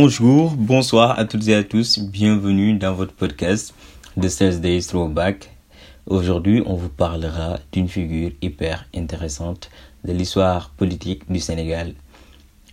Bonjour, 0.00 0.52
bonsoir 0.52 1.18
à 1.18 1.24
toutes 1.24 1.48
et 1.48 1.56
à 1.56 1.64
tous, 1.64 1.98
bienvenue 1.98 2.74
dans 2.78 2.94
votre 2.94 3.12
podcast 3.12 3.74
The 4.16 4.28
16 4.28 4.60
Days 4.60 4.82
Throwback. 4.86 5.50
Aujourd'hui, 6.06 6.62
on 6.66 6.76
vous 6.76 6.88
parlera 6.88 7.58
d'une 7.72 7.88
figure 7.88 8.30
hyper 8.40 8.86
intéressante 8.94 9.70
de 10.04 10.12
l'histoire 10.12 10.70
politique 10.76 11.28
du 11.28 11.40
Sénégal. 11.40 11.94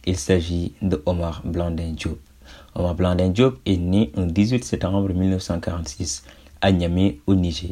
Il 0.06 0.18
s'agit 0.18 0.74
de 0.84 1.02
Omar 1.08 1.42
Blandin 1.44 1.94
Diop. 1.94 2.20
Omar 2.76 2.94
Blandin 2.94 3.30
Diop 3.30 3.58
est 3.66 3.78
né 3.78 4.12
le 4.16 4.28
18 4.28 4.64
septembre 4.64 5.10
1946 5.12 6.26
à 6.62 6.72
Niamey 6.72 7.18
au 7.26 7.34
Niger. 7.34 7.72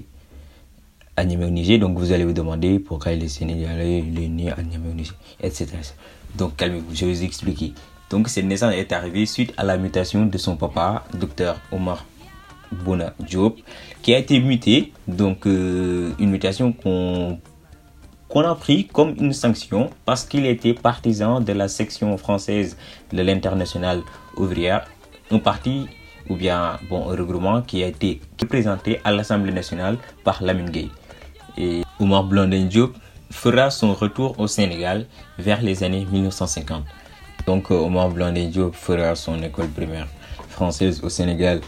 À 1.15 1.25
Niamey 1.25 1.45
au 1.45 1.51
Niger, 1.51 1.77
donc 1.77 1.99
vous 1.99 2.11
allez 2.11 2.25
vous 2.25 2.33
demander 2.33 2.79
pourquoi 2.79 3.11
il 3.11 3.23
est 3.23 3.27
sénégalais, 3.27 3.99
il 3.99 4.19
est 4.19 4.29
né 4.29 4.51
à 4.51 4.63
Niamey 4.63 4.89
au 4.89 4.95
Niger, 4.95 5.13
etc. 5.41 5.67
Donc 6.39 6.55
calmez-vous, 6.55 6.95
je 6.95 7.05
vais 7.05 7.13
vous 7.13 7.23
expliquer. 7.23 7.73
Donc 8.13 8.29
cette 8.29 8.45
naissance 8.45 8.75
est 8.75 8.91
arrivée 8.91 9.25
suite 9.25 9.55
à 9.57 9.63
la 9.63 9.75
mutation 9.75 10.27
de 10.27 10.37
son 10.37 10.55
papa, 10.55 11.03
docteur 11.15 11.59
Omar 11.71 12.05
Bona 12.71 13.11
Diop, 13.19 13.57
qui 14.03 14.13
a 14.13 14.19
été 14.19 14.39
muté. 14.39 14.93
Donc 15.07 15.47
euh, 15.47 16.11
une 16.19 16.29
mutation 16.29 16.73
qu'on 16.73 17.39
qu'on 18.29 18.41
a 18.41 18.53
pris 18.53 18.85
comme 18.85 19.15
une 19.19 19.33
sanction 19.33 19.89
parce 20.05 20.25
qu'il 20.25 20.45
était 20.45 20.75
partisan 20.75 21.41
de 21.41 21.53
la 21.53 21.67
section 21.67 22.15
française 22.19 22.77
de 23.11 23.23
l'international 23.23 24.03
ouvrière, 24.37 24.85
un 25.31 25.39
parti 25.39 25.87
ou 26.29 26.35
bien 26.35 26.77
bon, 26.91 27.09
un 27.09 27.15
regroupement 27.15 27.63
qui 27.63 27.83
a 27.83 27.87
été 27.87 28.21
présenté 28.47 28.99
à 29.03 29.11
l'Assemblée 29.11 29.51
nationale 29.53 29.97
par 30.23 30.43
Lamine 30.43 30.69
Gueye. 30.69 30.91
Et 31.57 31.81
Omar 31.99 32.25
Blondin 32.25 32.65
Diop 32.65 32.93
fera 33.31 33.71
son 33.71 33.95
retour 33.95 34.39
au 34.39 34.45
Sénégal 34.45 35.07
vers 35.39 35.63
les 35.63 35.83
années 35.83 36.05
1950. 36.11 36.83
Donc 37.45 37.71
euh, 37.71 37.75
Omar 37.75 38.09
Blondin 38.09 38.47
Diop 38.47 38.73
fera 38.75 39.15
son 39.15 39.41
école 39.43 39.67
primaire 39.67 40.07
française 40.49 41.01
au 41.03 41.09
Sénégal 41.09 41.61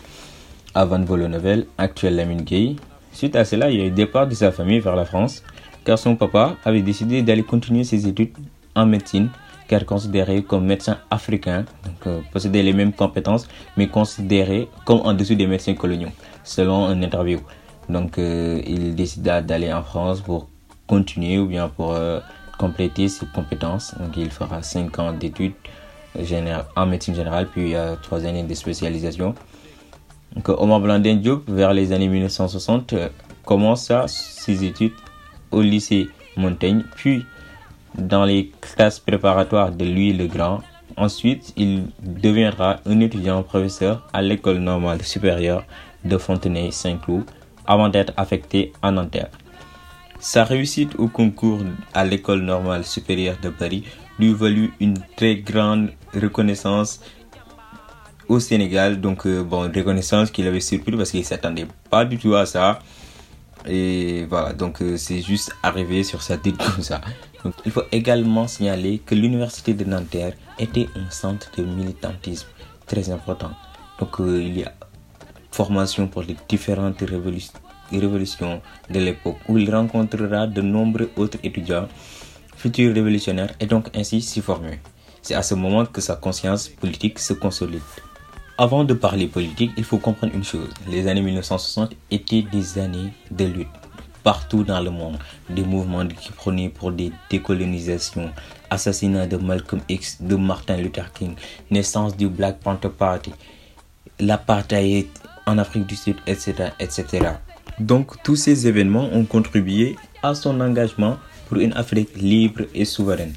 à 0.73 0.85
Van 0.85 1.03
Volleneuve, 1.03 1.65
actuel 1.77 2.15
Lamine 2.15 2.41
Gueye. 2.41 2.75
Suite 3.11 3.35
à 3.35 3.45
cela, 3.45 3.69
il 3.69 3.79
y 3.81 3.85
a 3.85 3.89
départ 3.89 4.27
de 4.27 4.35
sa 4.35 4.51
famille 4.51 4.79
vers 4.79 4.95
la 4.95 5.05
France, 5.05 5.41
car 5.85 5.97
son 5.97 6.15
papa 6.15 6.55
avait 6.65 6.81
décidé 6.81 7.21
d'aller 7.21 7.43
continuer 7.43 7.83
ses 7.83 8.07
études 8.07 8.33
en 8.75 8.85
médecine, 8.85 9.29
car 9.67 9.85
considéré 9.85 10.43
comme 10.43 10.65
médecin 10.65 10.97
africain, 11.09 11.65
donc 11.85 12.07
euh, 12.07 12.19
possédait 12.31 12.61
les 12.61 12.73
mêmes 12.73 12.91
compétences, 12.93 13.47
mais 13.77 13.87
considéré 13.87 14.67
comme 14.85 14.99
en 15.01 15.13
dessous 15.13 15.35
des 15.35 15.47
médecins 15.47 15.75
coloniaux, 15.75 16.09
selon 16.43 16.85
un 16.85 17.01
interview. 17.01 17.39
Donc 17.87 18.17
euh, 18.17 18.61
il 18.67 18.95
décida 18.95 19.41
d'aller 19.41 19.71
en 19.71 19.81
France 19.83 20.21
pour 20.21 20.47
continuer 20.87 21.39
ou 21.39 21.45
bien 21.45 21.69
pour 21.69 21.93
compléter 22.57 23.07
ses 23.07 23.25
compétences. 23.27 23.95
Donc, 23.99 24.15
il 24.17 24.29
fera 24.29 24.61
5 24.61 24.99
ans 24.99 25.13
d'études 25.13 25.53
en 26.75 26.85
médecine 26.85 27.15
générale, 27.15 27.47
puis 27.47 27.61
il 27.61 27.69
y 27.69 27.75
a 27.75 27.95
3 27.97 28.25
années 28.25 28.43
de 28.43 28.53
spécialisation. 28.53 29.35
Omar 30.47 30.81
Blandin 30.81 31.15
Diop, 31.15 31.49
vers 31.49 31.73
les 31.73 31.91
années 31.93 32.07
1960, 32.07 32.93
euh, 32.93 33.09
commence 33.45 33.91
ses 34.07 34.63
études 34.65 34.93
au 35.51 35.61
lycée 35.61 36.09
Montaigne, 36.35 36.83
puis 36.95 37.25
dans 37.97 38.25
les 38.25 38.51
classes 38.59 38.99
préparatoires 38.99 39.71
de 39.71 39.85
Louis 39.85 40.13
le 40.13 40.27
Grand. 40.27 40.59
Ensuite, 40.97 41.53
il 41.55 41.87
deviendra 42.01 42.79
un 42.85 42.99
étudiant 42.99 43.43
professeur 43.43 44.07
à 44.13 44.21
l'école 44.21 44.57
normale 44.57 45.01
supérieure 45.01 45.63
de 46.03 46.17
Fontenay-Saint-Cloud 46.17 47.23
avant 47.65 47.89
d'être 47.89 48.13
affecté 48.17 48.73
à 48.81 48.91
Nanterre. 48.91 49.29
Sa 50.19 50.43
réussite 50.43 50.95
au 50.97 51.07
concours 51.07 51.59
à 51.93 52.05
l'école 52.05 52.41
normale 52.41 52.83
supérieure 52.85 53.37
de 53.41 53.49
Paris 53.49 53.83
lui 54.17 54.33
valut 54.33 54.73
une 54.79 54.97
très 55.15 55.35
grande 55.37 55.91
reconnaissance 56.13 57.01
au 58.27 58.39
Sénégal. 58.39 59.01
Donc, 59.01 59.25
euh, 59.27 59.43
bon, 59.43 59.61
reconnaissance 59.61 60.31
qu'il 60.31 60.47
avait 60.47 60.59
surpris 60.61 60.95
parce 60.95 61.11
qu'il 61.11 61.19
ne 61.19 61.25
s'attendait 61.25 61.67
pas 61.89 62.05
du 62.05 62.17
tout 62.17 62.33
à 62.35 62.45
ça. 62.45 62.79
Et 63.67 64.25
voilà, 64.29 64.53
donc 64.53 64.81
euh, 64.81 64.95
c'est 64.95 65.21
juste 65.21 65.55
arrivé 65.63 66.03
sur 66.03 66.21
sa 66.21 66.37
tête 66.37 66.57
comme 66.57 66.83
ça. 66.83 67.01
Il 67.65 67.71
faut 67.71 67.83
également 67.91 68.47
signaler 68.47 68.99
que 69.05 69.13
l'université 69.15 69.73
de 69.73 69.83
Nanterre 69.85 70.33
était 70.59 70.87
un 70.95 71.09
centre 71.11 71.51
de 71.57 71.63
militantisme 71.63 72.47
très 72.87 73.09
important. 73.09 73.51
Donc, 73.99 74.19
euh, 74.19 74.41
il 74.41 74.59
y 74.59 74.63
a 74.63 74.73
formation 75.51 76.07
pour 76.07 76.23
les 76.23 76.35
différentes 76.49 76.99
révolutions 77.01 77.53
révolution 77.91 78.61
de 78.89 78.99
l'époque 78.99 79.37
où 79.47 79.57
il 79.57 79.73
rencontrera 79.73 80.47
de 80.47 80.61
nombreux 80.61 81.09
autres 81.17 81.37
étudiants 81.43 81.87
futurs 82.55 82.93
révolutionnaires 82.93 83.53
et 83.59 83.65
donc 83.65 83.89
ainsi 83.95 84.21
s'y 84.21 84.41
former. 84.41 84.79
C'est 85.21 85.35
à 85.35 85.43
ce 85.43 85.55
moment 85.55 85.85
que 85.85 86.01
sa 86.01 86.15
conscience 86.15 86.67
politique 86.67 87.19
se 87.19 87.33
consolide. 87.33 87.81
Avant 88.57 88.83
de 88.85 88.93
parler 88.93 89.27
politique, 89.27 89.71
il 89.75 89.83
faut 89.83 89.97
comprendre 89.97 90.33
une 90.33 90.43
chose. 90.43 90.69
Les 90.87 91.07
années 91.07 91.21
1960 91.21 91.93
étaient 92.09 92.43
des 92.43 92.77
années 92.79 93.11
de 93.29 93.45
lutte. 93.45 93.67
Partout 94.23 94.63
dans 94.63 94.79
le 94.79 94.89
monde, 94.91 95.17
des 95.49 95.63
mouvements 95.63 96.07
qui 96.07 96.31
prenaient 96.31 96.69
pour 96.69 96.91
des 96.91 97.11
décolonisations, 97.29 98.31
assassinat 98.69 99.27
de 99.27 99.37
Malcolm 99.37 99.81
X, 99.89 100.21
de 100.21 100.35
Martin 100.35 100.77
Luther 100.77 101.11
King, 101.11 101.35
naissance 101.69 102.15
du 102.15 102.29
Black 102.29 102.59
Panther 102.59 102.89
Party, 102.89 103.33
l'apartheid 104.19 105.07
en 105.45 105.57
Afrique 105.57 105.85
du 105.85 105.95
Sud, 105.95 106.15
etc., 106.25 106.69
etc. 106.79 107.27
Donc 107.79 108.21
tous 108.23 108.35
ces 108.35 108.67
événements 108.67 109.09
ont 109.11 109.25
contribué 109.25 109.95
à 110.23 110.33
son 110.33 110.61
engagement 110.61 111.17
pour 111.47 111.57
une 111.57 111.73
Afrique 111.73 112.15
libre 112.15 112.61
et 112.73 112.85
souveraine, 112.85 113.33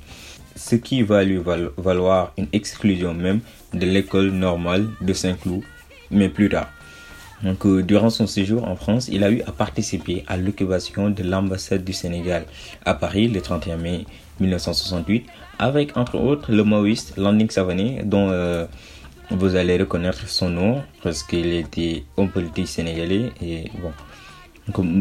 ce 0.57 0.77
qui 0.77 1.03
va 1.03 1.25
lui 1.25 1.41
valoir 1.77 2.33
une 2.39 2.47
exclusion 2.53 3.15
même 3.15 3.41
de 3.75 3.85
l'école 3.85 4.31
normale 4.31 4.87
de 5.01 5.13
Saint-Cloud, 5.13 5.63
mais 6.11 6.29
plus 6.29 6.49
tard. 6.49 6.69
Donc, 7.43 7.65
euh, 7.67 7.83
durant 7.83 8.11
son 8.11 8.27
séjour 8.27 8.67
en 8.67 8.75
France, 8.75 9.09
il 9.13 9.23
a 9.23 9.31
eu 9.31 9.43
à 9.43 9.53
participer 9.53 10.25
à 10.27 10.37
l'occupation 10.37 11.11
de 11.11 11.23
l'ambassade 11.23 11.85
du 11.85 11.93
Sénégal 11.93 12.45
à 12.85 12.95
Paris 12.95 13.29
le 13.29 13.41
31 13.41 13.77
mai 13.77 14.07
1968, 14.41 15.27
avec 15.59 15.97
entre 15.97 16.17
autres 16.17 16.51
le 16.51 16.65
maoïste 16.65 17.17
Landing 17.17 17.51
Savané, 17.51 18.03
dont 18.05 18.31
euh, 18.31 18.67
vous 19.31 19.55
allez 19.55 19.77
reconnaître 19.77 20.29
son 20.29 20.49
nom 20.49 20.83
parce 21.03 21.23
qu'il 21.23 21.53
était 21.53 22.05
homme 22.17 22.31
politique 22.31 22.67
sénégalais 22.69 23.31
et 23.43 23.71
bon, 23.83 23.93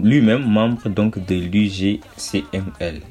lui-même 0.04 0.46
membre 0.46 0.90
donc 0.90 1.18
de 1.26 1.36
l'UGCML. 1.36 3.02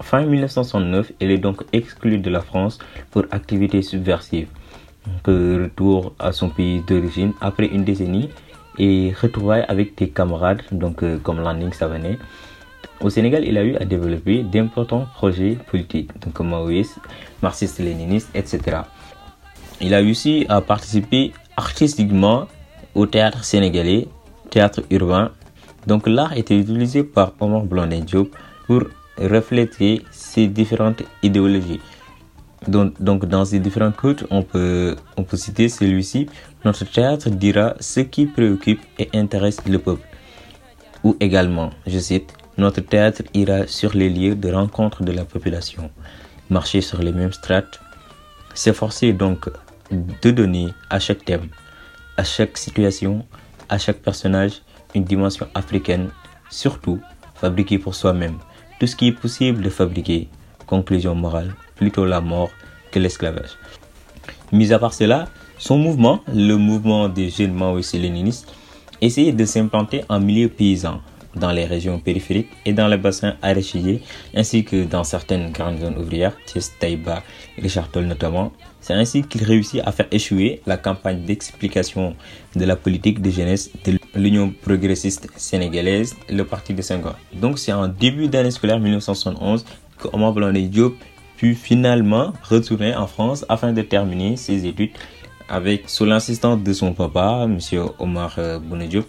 Fin 0.00 0.26
1969, 0.26 1.12
il 1.20 1.30
est 1.30 1.38
donc 1.38 1.62
exclu 1.72 2.18
de 2.18 2.30
la 2.30 2.40
France 2.40 2.78
pour 3.10 3.24
activité 3.30 3.82
subversive. 3.82 4.48
retour 5.26 6.12
à 6.18 6.32
son 6.32 6.48
pays 6.50 6.80
d'origine 6.86 7.32
après 7.40 7.66
une 7.66 7.84
décennie 7.84 8.28
et 8.78 9.12
retrouvailles 9.20 9.64
avec 9.68 9.96
des 9.96 10.08
camarades 10.08 10.62
donc 10.70 11.02
euh, 11.02 11.18
comme 11.18 11.40
Landing 11.40 11.72
Savané. 11.72 12.18
Au 13.00 13.10
Sénégal, 13.10 13.44
il 13.44 13.58
a 13.58 13.64
eu 13.64 13.74
à 13.76 13.84
développer 13.84 14.44
d'importants 14.44 15.06
projets 15.14 15.58
politiques, 15.70 16.10
donc 16.20 16.38
maoïstes, 16.40 16.98
marxistes-léninistes, 17.42 18.30
etc. 18.34 18.82
Il 19.80 19.92
a 19.94 20.02
aussi 20.02 20.46
à 20.48 20.60
participer 20.60 21.32
artistiquement 21.56 22.46
au 22.94 23.06
théâtre 23.06 23.42
sénégalais, 23.44 24.06
théâtre 24.50 24.82
urbain 24.90 25.32
donc 25.86 26.06
l'art 26.06 26.36
était 26.36 26.56
utilisé 26.56 27.02
par 27.04 27.32
Omar 27.40 27.62
Blondin 27.62 28.00
Diop 28.00 28.34
pour 28.66 28.84
refléter 29.18 30.02
ces 30.10 30.46
différentes 30.46 31.02
idéologies. 31.22 31.80
Donc, 32.68 33.24
dans 33.26 33.44
ces 33.44 33.58
différents 33.58 33.90
cultes, 33.90 34.24
on 34.30 34.42
peut, 34.42 34.94
on 35.16 35.24
peut 35.24 35.36
citer 35.36 35.68
celui-ci. 35.68 36.28
Notre 36.64 36.84
théâtre 36.84 37.28
dira 37.28 37.74
ce 37.80 38.00
qui 38.00 38.26
préoccupe 38.26 38.80
et 39.00 39.08
intéresse 39.14 39.58
le 39.66 39.78
peuple. 39.78 40.06
Ou 41.02 41.16
également, 41.18 41.70
je 41.88 41.98
cite, 41.98 42.32
notre 42.56 42.80
théâtre 42.80 43.22
ira 43.34 43.66
sur 43.66 43.94
les 43.94 44.08
lieux 44.08 44.36
de 44.36 44.52
rencontre 44.52 45.02
de 45.02 45.10
la 45.10 45.24
population, 45.24 45.90
marcher 46.50 46.80
sur 46.80 47.02
les 47.02 47.10
mêmes 47.10 47.32
strates, 47.32 47.80
s'efforcer 48.54 49.12
donc 49.12 49.48
de 49.90 50.30
donner 50.30 50.68
à 50.88 51.00
chaque 51.00 51.24
thème, 51.24 51.48
à 52.16 52.22
chaque 52.22 52.56
situation, 52.56 53.26
à 53.68 53.78
chaque 53.78 53.98
personnage, 53.98 54.62
une 54.94 55.04
dimension 55.04 55.46
africaine, 55.54 56.10
surtout 56.50 57.00
fabriquée 57.34 57.78
pour 57.78 57.94
soi-même. 57.94 58.38
Tout 58.78 58.86
ce 58.86 58.96
qui 58.96 59.08
est 59.08 59.12
possible 59.12 59.62
de 59.62 59.70
fabriquer, 59.70 60.28
conclusion 60.66 61.14
morale, 61.14 61.54
plutôt 61.76 62.04
la 62.04 62.20
mort 62.20 62.50
que 62.90 62.98
l'esclavage. 62.98 63.58
Mis 64.52 64.72
à 64.72 64.78
part 64.78 64.94
cela, 64.94 65.28
son 65.58 65.78
mouvement, 65.78 66.22
le 66.32 66.56
mouvement 66.56 67.08
des 67.08 67.30
jeunes 67.30 67.54
maoïstes-léninistes, 67.54 68.52
essayait 69.00 69.32
de 69.32 69.44
s'implanter 69.44 70.04
en 70.08 70.20
milieu 70.20 70.48
paysan, 70.48 71.00
dans 71.34 71.50
les 71.50 71.64
régions 71.64 71.98
périphériques 71.98 72.50
et 72.64 72.72
dans 72.72 72.88
les 72.88 72.96
bassins 72.96 73.36
arachidiers, 73.42 74.02
ainsi 74.34 74.64
que 74.64 74.84
dans 74.84 75.04
certaines 75.04 75.50
grandes 75.50 75.80
zones 75.80 75.98
ouvrières, 75.98 76.36
Thiès, 76.46 76.72
Taïba, 76.78 77.22
Richard 77.58 77.90
Toll 77.90 78.04
notamment. 78.04 78.52
C'est 78.80 78.94
ainsi 78.94 79.22
qu'il 79.22 79.44
réussit 79.44 79.80
à 79.84 79.92
faire 79.92 80.08
échouer 80.10 80.60
la 80.66 80.76
campagne 80.76 81.22
d'explication 81.22 82.16
de 82.56 82.64
la 82.64 82.74
politique 82.74 83.22
de 83.22 83.30
jeunesse 83.30 83.70
de 83.84 83.98
l'Union 84.16 84.52
progressiste 84.62 85.28
sénégalaise, 85.36 86.16
le 86.28 86.44
parti 86.44 86.74
de 86.74 86.82
Senghor. 86.82 87.14
Donc 87.32 87.58
c'est 87.60 87.72
en 87.72 87.86
début 87.86 88.28
d'année 88.28 88.50
scolaire 88.50 88.80
1971 88.80 89.64
que 89.98 90.08
Omar 90.12 90.32
Blondin 90.32 90.66
Diop 90.66 90.96
put 91.36 91.54
finalement 91.54 92.32
retourner 92.42 92.94
en 92.94 93.06
France 93.06 93.44
afin 93.48 93.72
de 93.72 93.82
terminer 93.82 94.36
ses 94.36 94.66
études 94.66 94.90
avec, 95.48 95.88
sous 95.88 96.04
l'assistance 96.04 96.62
de 96.62 96.72
son 96.72 96.92
papa, 96.92 97.44
M. 97.44 97.58
Omar 97.98 98.34
euh, 98.38 98.58
Diop, 98.88 99.06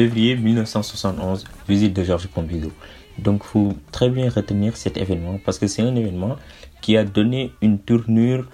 février 0.00 0.34
1971, 0.34 1.44
visite 1.68 1.92
de 1.94 2.02
Georges 2.02 2.26
Pompidou. 2.28 2.72
Donc, 3.18 3.44
faut 3.44 3.74
très 3.92 4.08
bien 4.08 4.30
retenir 4.30 4.74
cet 4.74 4.96
événement 4.96 5.38
parce 5.44 5.58
que 5.58 5.66
c'est 5.66 5.82
un 5.82 5.94
événement 5.94 6.36
qui 6.80 6.96
a 6.96 7.04
donné 7.04 7.52
une 7.60 7.78
tournure 7.78 8.48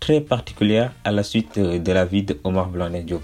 très 0.00 0.20
particulière 0.20 0.90
à 1.04 1.12
la 1.12 1.22
suite 1.22 1.58
euh, 1.58 1.78
de 1.78 1.92
la 1.92 2.04
vie 2.04 2.24
de 2.24 2.34
Omar 2.42 2.68
Blondin 2.70 3.02
Diop. 3.02 3.22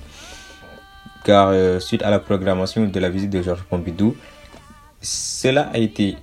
Car 1.25 1.49
euh, 1.49 1.81
suite 1.81 2.03
à 2.05 2.11
la 2.11 2.21
programmation 2.21 2.87
de 2.87 3.01
la 3.01 3.11
visite 3.11 3.31
de 3.31 3.43
Georges 3.43 3.65
Pompidou, 3.69 4.17
cela 5.03 5.63
a 5.73 5.79
été 5.79 6.17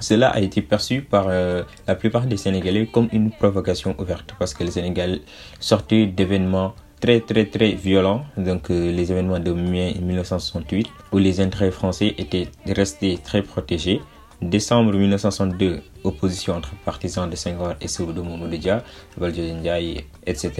cela 0.00 0.28
a 0.28 0.40
été 0.40 0.60
perçu 0.62 1.00
par 1.00 1.24
euh, 1.28 1.62
la 1.86 1.94
plupart 1.96 2.26
des 2.26 2.36
Sénégalais 2.36 2.86
comme 2.86 3.08
une 3.12 3.30
provocation 3.32 3.96
ouverte 3.98 4.34
parce 4.38 4.52
que 4.54 4.62
le 4.62 4.70
Sénégal 4.70 5.20
sortait 5.58 6.04
d'événements 6.06 6.74
très 7.00 7.20
très 7.20 7.46
très 7.46 7.72
violent, 7.72 8.24
donc 8.36 8.70
euh, 8.70 8.92
les 8.92 9.10
événements 9.12 9.38
de 9.38 9.52
mai 9.52 9.94
1968, 10.00 10.86
où 11.12 11.18
les 11.18 11.40
intérêts 11.40 11.70
français 11.70 12.14
étaient 12.18 12.48
restés 12.66 13.18
très 13.22 13.42
protégés. 13.42 14.00
Décembre 14.40 14.92
1962, 14.94 15.80
opposition 16.04 16.54
entre 16.54 16.70
partisans 16.84 17.28
de 17.28 17.34
Senghor 17.34 17.74
et 17.80 17.88
ceux 17.88 18.06
de 18.06 18.20
Moumoudja, 18.20 18.84
Ndiaye, 19.20 20.04
etc. 20.26 20.52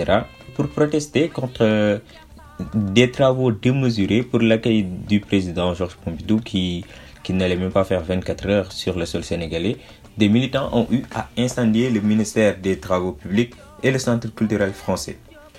Pour 0.56 0.67
protester 0.69 1.29
contre 1.29 1.62
euh, 1.62 1.99
des 2.75 3.11
travaux 3.11 3.52
démesurés 3.52 4.23
pour 4.25 4.40
l'accueil 4.40 4.82
du 4.82 5.20
président 5.20 5.75
Georges 5.75 5.96
Pompidou 6.05 6.40
qui, 6.40 6.85
qui 7.23 7.32
n'allait 7.32 7.56
même 7.56 7.70
pas 7.70 7.85
faire 7.85 8.02
24 8.02 8.49
heures 8.49 8.73
sur 8.73 8.99
le 8.99 9.06
sol 9.06 9.23
sénégalais. 9.23 9.76
Des 10.17 10.29
militants 10.29 10.70
ont 10.73 10.88
eu 10.90 11.02
à 11.14 11.29
incendier 11.38 11.90
le 11.90 12.00
ministère 12.00 12.56
des 12.58 12.79
Travaux 12.81 13.12
publics 13.12 13.55
et 13.85 13.93
le 13.93 13.99
Centre 14.00 14.35
culturel 14.35 14.73
français. 14.73 15.19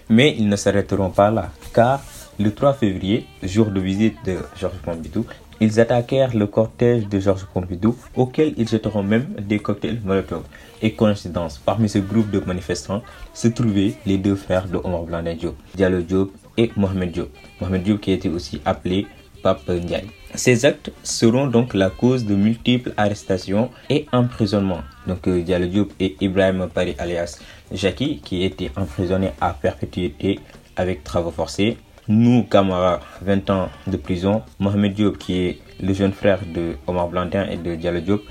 Mais 0.10 0.36
ils 0.38 0.50
ne 0.50 0.56
s'arrêteront 0.56 1.12
pas 1.12 1.30
là, 1.30 1.52
car 1.74 2.02
le 2.40 2.52
3 2.54 2.74
février, 2.74 3.28
jour 3.44 3.68
de 3.68 3.80
visite 3.80 4.18
de 4.26 4.38
Georges 4.60 4.80
Pompidou, 4.84 5.26
ils 5.62 5.80
attaquèrent 5.80 6.36
le 6.36 6.48
cortège 6.48 7.08
de 7.08 7.20
Georges 7.20 7.46
Pompidou, 7.54 7.96
auquel 8.16 8.54
ils 8.58 8.68
jetteront 8.68 9.04
même 9.04 9.28
des 9.42 9.60
cocktails 9.60 10.00
Molotov. 10.04 10.44
Et 10.82 10.94
coïncidence, 10.94 11.58
parmi 11.58 11.90
ce 11.90 12.00
groupe 12.00 12.32
de 12.32 12.40
manifestants 12.40 13.04
se 13.34 13.50
trouvaient 13.50 13.94
les 14.06 14.18
deux 14.18 14.36
frères 14.36 14.68
de 14.68 14.78
Omar 14.78 15.04
Blondin 15.04 15.36
Diop, 15.36 15.56
Diallo 15.76 16.02
Diop 16.02 16.32
et 16.58 16.72
Mohamed 16.78 17.12
Diop. 17.12 17.30
Mohamed 17.60 17.84
Diop 17.84 18.00
qui 18.00 18.12
était 18.14 18.30
aussi 18.30 18.62
appelé 18.66 19.06
Pape 19.42 19.70
Ndiaye. 19.70 20.08
Ces 20.36 20.66
actes 20.66 20.92
seront 21.04 21.48
donc 21.48 21.74
la 21.74 21.90
cause 21.90 22.26
de 22.26 22.36
multiples 22.36 22.94
arrestations 22.98 23.72
et 23.90 24.06
emprisonnements. 24.12 24.82
Donc 25.08 25.28
euh, 25.28 25.42
Diallo 25.42 25.66
Diop 25.68 25.92
et 26.00 26.16
Ibrahim 26.22 26.68
Pari 26.74 26.96
alias 27.00 27.40
Jackie 27.72 28.20
qui 28.24 28.44
étaient 28.44 28.72
emprisonnés 28.76 29.32
à 29.42 29.54
perpétuité 29.54 30.40
avec 30.76 31.04
travaux 31.04 31.32
forcés. 31.32 31.78
Nous, 32.08 32.44
Kamara, 32.44 33.00
20 33.22 33.50
ans 33.50 33.70
de 33.88 33.98
prison. 33.98 34.42
Mohamed 34.60 34.94
Diop 34.94 35.18
qui 35.18 35.40
est 35.40 35.60
le 35.82 35.94
jeune 35.94 36.14
frère 36.14 36.40
de 36.46 36.76
Omar 36.88 37.08
Blandin 37.08 37.46
et 37.50 37.58
de 37.58 37.76
Diallo 37.76 38.00
Diop, 38.02 38.22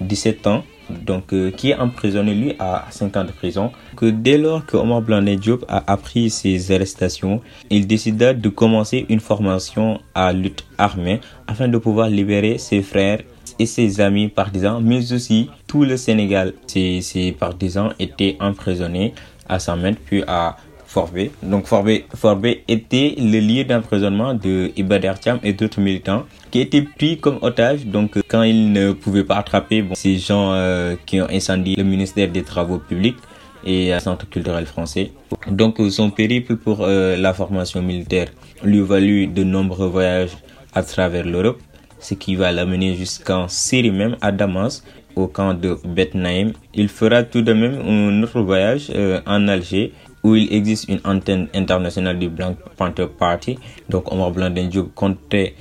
17 0.00 0.46
ans 0.48 0.64
donc 0.90 1.32
euh, 1.32 1.50
qui 1.50 1.70
est 1.70 1.76
emprisonné 1.76 2.34
lui 2.34 2.54
à 2.58 2.86
5 2.90 3.16
ans 3.16 3.24
de 3.24 3.32
prison. 3.32 3.72
Que 3.96 4.06
dès 4.06 4.38
lors 4.38 4.64
que 4.66 4.76
Omar 4.76 5.02
Blandin 5.02 5.36
Diop 5.36 5.64
a 5.68 5.82
appris 5.92 6.30
ses 6.30 6.72
arrestations, 6.72 7.40
il 7.70 7.86
décida 7.86 8.34
de 8.34 8.48
commencer 8.48 9.06
une 9.08 9.20
formation 9.20 10.00
à 10.14 10.32
lutte 10.32 10.64
armée 10.78 11.20
afin 11.46 11.68
de 11.68 11.78
pouvoir 11.78 12.08
libérer 12.08 12.58
ses 12.58 12.82
frères 12.82 13.20
et 13.58 13.66
ses 13.66 14.00
amis 14.00 14.28
partisans, 14.28 14.82
mais 14.82 15.12
aussi 15.12 15.48
tout 15.66 15.84
le 15.84 15.96
Sénégal. 15.96 16.54
Ses, 16.66 17.00
ses 17.00 17.32
partisans 17.32 17.92
étaient 17.98 18.36
emprisonnés 18.40 19.14
à 19.48 19.58
100 19.58 19.76
mètres 19.76 20.00
puis 20.04 20.22
à 20.26 20.56
Forbé. 20.94 21.32
Donc 21.42 21.66
Forbé, 21.66 22.04
Forbé 22.14 22.62
était 22.68 23.16
le 23.18 23.40
lieu 23.40 23.64
d'emprisonnement 23.64 24.32
de 24.32 24.70
Ibader 24.76 25.14
Thiam 25.20 25.40
et 25.42 25.52
d'autres 25.52 25.80
militants 25.80 26.22
qui 26.52 26.60
étaient 26.60 26.82
pris 26.82 27.18
comme 27.18 27.38
otages. 27.42 27.84
Donc 27.84 28.16
quand 28.28 28.44
ils 28.44 28.70
ne 28.72 28.92
pouvaient 28.92 29.24
pas 29.24 29.38
attraper 29.38 29.84
ces 29.94 30.18
gens 30.18 30.52
euh, 30.52 30.94
qui 31.04 31.20
ont 31.20 31.26
incendié 31.28 31.74
le 31.74 31.82
ministère 31.82 32.28
des 32.30 32.44
Travaux 32.44 32.78
publics 32.78 33.16
et 33.64 33.90
le 33.92 33.98
Centre 33.98 34.28
culturel 34.30 34.66
français. 34.66 35.10
Donc 35.50 35.80
son 35.90 36.10
périple 36.10 36.54
pour 36.56 36.78
euh, 36.82 37.16
la 37.16 37.34
formation 37.34 37.82
militaire 37.82 38.28
lui 38.62 38.80
valut 38.80 39.26
de 39.26 39.42
nombreux 39.42 39.88
voyages 39.88 40.36
à 40.74 40.84
travers 40.84 41.24
l'Europe, 41.24 41.60
ce 41.98 42.14
qui 42.14 42.36
va 42.36 42.52
l'amener 42.52 42.94
jusqu'en 42.94 43.48
Syrie 43.48 43.90
même, 43.90 44.16
à 44.20 44.30
Damas, 44.30 44.84
au 45.16 45.26
camp 45.26 45.54
de 45.54 45.76
Beth 45.84 46.14
Naïm. 46.14 46.52
Il 46.72 46.88
fera 46.88 47.24
tout 47.24 47.42
de 47.42 47.52
même 47.52 47.80
un 47.84 48.22
autre 48.22 48.40
voyage 48.40 48.92
euh, 48.94 49.20
en 49.26 49.48
Alger 49.48 49.92
où 50.24 50.34
il 50.34 50.52
existe 50.52 50.88
une 50.88 51.00
antenne 51.04 51.48
internationale 51.54 52.18
du 52.18 52.28
Black 52.28 52.56
Panther 52.76 53.06
Party. 53.06 53.58
Donc 53.90 54.10
Omar 54.10 54.32
Blandin 54.32 54.66
Diop 54.68 54.94
comptait 54.94 55.54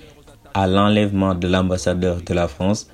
à 0.53 0.65
l'enlèvement 0.67 1.35
de 1.35 1.47
l'ambassadeur 1.47 2.21
de 2.21 2.33
la 2.33 2.47
France 2.47 2.89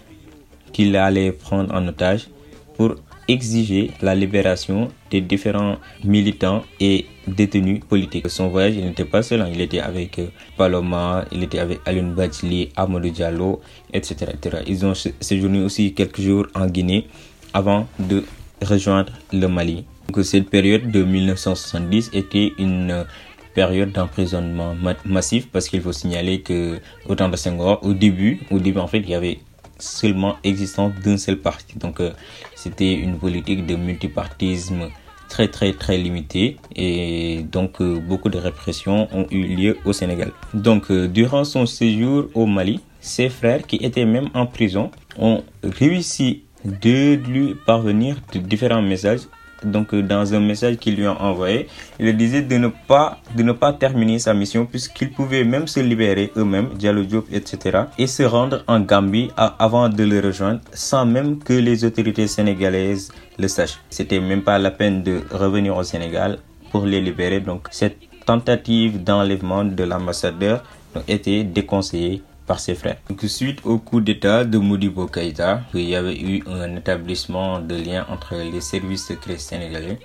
qu'il 0.74 0.96
allait 0.96 1.32
prendre 1.32 1.74
en 1.74 1.88
otage 1.88 2.28
pour 2.76 2.96
exiger 3.28 3.92
la 4.02 4.16
libération 4.16 4.88
des 5.12 5.22
différents 5.22 5.76
militants 6.04 6.64
et 6.80 7.06
détenus 7.28 7.82
politiques. 7.88 8.28
Son 8.30 8.48
voyage, 8.50 8.76
n'était 8.78 9.06
pas 9.06 9.22
seul, 9.22 9.42
hein. 9.42 9.50
il 9.54 9.62
était 9.62 9.80
avec 9.80 10.18
euh, 10.18 10.28
Paloma, 10.58 11.26
il 11.32 11.44
était 11.44 11.60
avec 11.60 11.80
Alun 11.86 12.12
Bachli, 12.16 12.70
Amadou 12.76 13.10
Diallo, 13.10 13.62
etc., 13.94 14.32
etc. 14.34 14.64
Ils 14.66 14.84
ont 14.84 14.94
séjourné 15.20 15.62
aussi 15.64 15.94
quelques 15.94 16.22
jours 16.22 16.48
en 16.56 16.66
Guinée 16.66 17.08
avant 17.54 17.88
de 18.00 18.24
rejoindre 18.64 19.14
le 19.32 19.48
Mali. 19.48 19.86
Donc, 20.10 20.26
cette 20.26 20.50
période 20.50 20.90
de 20.90 21.04
1970 21.04 22.10
était 22.14 22.54
une 22.58 23.06
période 23.54 23.92
d'emprisonnement 23.92 24.76
massif 25.06 25.48
parce 25.52 25.70
qu'il 25.70 25.82
faut 25.82 25.92
signaler 25.92 26.42
que 26.42 26.80
au 27.08 27.14
temps 27.14 27.30
de 27.30 27.36
Senghor, 27.36 27.80
au 27.84 27.94
début, 27.94 28.40
au 28.50 28.58
début 28.58 28.80
en 28.80 28.88
fait, 28.88 29.02
il 29.02 29.10
y 29.10 29.14
avait 29.14 29.38
seulement 29.78 30.38
existence 30.44 30.94
d'un 31.06 31.18
seul 31.18 31.38
parti. 31.38 31.78
Donc 31.78 32.00
euh, 32.00 32.12
c'était 32.56 32.92
une 32.94 33.20
politique 33.20 33.68
de 33.68 33.76
multipartisme 33.76 34.90
très 35.30 35.48
très 35.48 35.74
très 35.74 35.98
limitée 36.00 36.58
et 36.76 37.44
donc 37.44 37.80
euh, 37.80 38.00
beaucoup 38.00 38.30
de 38.30 38.40
répressions 38.40 39.08
ont 39.14 39.28
eu 39.30 39.44
lieu 39.44 39.78
au 39.86 39.94
Sénégal. 39.94 40.32
Donc 40.56 40.90
euh, 40.90 41.08
durant 41.08 41.44
son 41.44 41.68
séjour 41.68 42.26
au 42.34 42.48
Mali, 42.48 42.80
ses 43.00 43.30
frères 43.30 43.62
qui 43.68 43.76
étaient 43.76 44.06
même 44.06 44.30
en 44.34 44.48
prison 44.48 44.90
ont 45.20 45.44
réussi 45.64 46.42
de 46.66 47.14
lui 47.14 47.56
parvenir 47.66 48.18
de 48.34 48.40
différents 48.40 48.82
messages 48.82 49.22
donc 49.64 49.94
euh, 49.94 50.02
dans 50.02 50.34
un 50.34 50.40
message 50.40 50.78
qu'il 50.78 50.96
lui 50.96 51.06
a 51.06 51.14
envoyé, 51.22 51.68
il 52.00 52.16
disait 52.16 52.42
de 52.42 52.58
ne 52.58 52.68
pas, 52.68 53.20
de 53.36 53.44
ne 53.44 53.52
pas 53.52 53.74
terminer 53.74 54.20
sa 54.20 54.34
mission 54.34 54.66
puisqu'ils 54.66 55.12
pouvaient 55.12 55.44
même 55.44 55.68
se 55.68 55.80
libérer 55.80 56.32
eux-mêmes, 56.38 56.70
Diallo 56.76 57.04
Diop, 57.04 57.26
etc. 57.32 57.84
et 57.98 58.08
se 58.08 58.24
rendre 58.24 58.64
en 58.68 58.80
Gambie 58.80 59.30
avant 59.38 59.90
de 59.90 60.04
le 60.04 60.20
rejoindre 60.20 60.62
sans 60.74 61.06
même 61.06 61.40
que 61.40 61.54
les 61.54 61.84
autorités 61.86 62.28
sénégalaises 62.28 63.12
le 63.38 63.48
sachent. 63.48 63.80
C'était 63.90 64.20
même 64.20 64.42
pas 64.44 64.60
la 64.60 64.72
peine 64.72 65.04
de 65.04 65.22
revenir 65.32 65.76
au 65.78 65.84
Sénégal 65.84 66.40
pour 66.72 66.86
les 66.86 67.02
libérer. 67.02 67.40
Donc 67.40 67.68
cette 67.72 67.98
tentative 68.26 69.04
d'enlèvement 69.04 69.64
de 69.64 69.84
l'ambassadeur 69.84 70.64
était 71.08 71.44
déconseillée 71.44 72.22
ses 72.58 72.74
frères. 72.74 72.98
Suite 73.28 73.60
au 73.64 73.78
coup 73.78 74.02
d'état 74.02 74.44
de 74.44 74.58
Modibo 74.58 75.06
Keïta, 75.06 75.62
il 75.76 75.88
y 75.90 75.96
avait 75.96 76.20
eu 76.20 76.44
un 76.48 76.76
établissement 76.78 77.60
de 77.60 77.76
lien 77.76 78.08
entre 78.10 78.36
les 78.36 78.62
services 78.62 79.06
secrets 79.06 79.38
sénégalais 79.38 80.00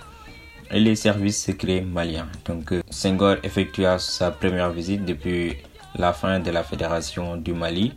et 0.71 0.81
les 0.81 0.97
services 0.97 1.43
secrets 1.43 1.81
maliens. 1.81 2.27
Donc 2.45 2.73
euh, 2.73 2.83
Senghor 2.91 3.37
effectua 3.43 3.99
sa 3.99 4.31
première 4.31 4.71
visite 4.73 5.05
depuis 5.05 5.57
la 5.97 6.13
fin 6.13 6.41
de 6.41 6.51
la 6.51 6.63
fédération 6.65 7.37
du 7.37 7.55
Mali. 7.55 7.93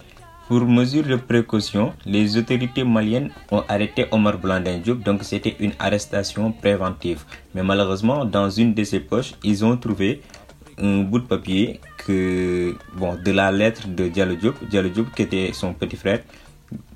Pour 0.48 0.62
mesure 0.66 1.04
de 1.04 1.18
précaution, 1.18 1.92
les 2.06 2.38
autorités 2.38 2.86
maliennes 2.86 3.32
ont 3.51 3.63
arrêté 3.68 4.06
Omar 4.12 4.38
Blandin 4.38 4.77
Diop, 4.77 5.04
donc 5.04 5.24
c'était 5.24 5.58
une 5.60 5.74
arrestation 5.77 6.54
préventive. 6.54 7.25
Mais 7.54 7.63
malheureusement, 7.63 8.24
dans 8.24 8.50
une 8.50 8.74
de 8.74 8.84
ses 8.86 9.01
poches, 9.01 9.34
ils 9.44 9.66
ont 9.66 9.75
trouvé 9.75 10.22
un 10.77 11.00
bout 11.00 11.20
de 11.20 11.25
papier 11.25 11.82
bon, 12.12 13.16
de 13.24 13.32
la 13.32 13.52
lettre 13.52 13.88
de 13.88 14.08
Diallo 14.08 14.36
Diop, 14.36 14.64
Diallo 14.70 14.90
Diop 14.90 15.14
qui 15.16 15.24
était 15.24 15.52
son 15.54 15.74
petit 15.74 15.96
frère, 15.96 16.22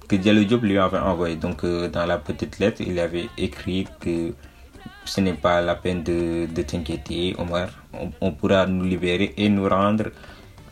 que 0.07 0.15
Diallo 0.15 0.43
Diop 0.43 0.61
lui 0.63 0.77
avait 0.77 0.99
envoyé. 0.99 1.35
Donc, 1.35 1.63
euh, 1.63 1.87
dans 1.89 2.05
la 2.05 2.17
petite 2.17 2.59
lettre, 2.59 2.81
il 2.81 2.99
avait 2.99 3.29
écrit 3.37 3.87
que 3.99 4.33
ce 5.05 5.21
n'est 5.21 5.33
pas 5.33 5.61
la 5.61 5.75
peine 5.75 6.03
de, 6.03 6.47
de 6.53 6.61
t'inquiéter, 6.61 7.35
Omar. 7.37 7.69
On, 7.93 8.11
on, 8.21 8.31
pourra 8.31 8.65
nous 8.67 8.83
libérer 8.85 9.33
et 9.37 9.49
nous 9.49 9.67
rendre 9.67 10.05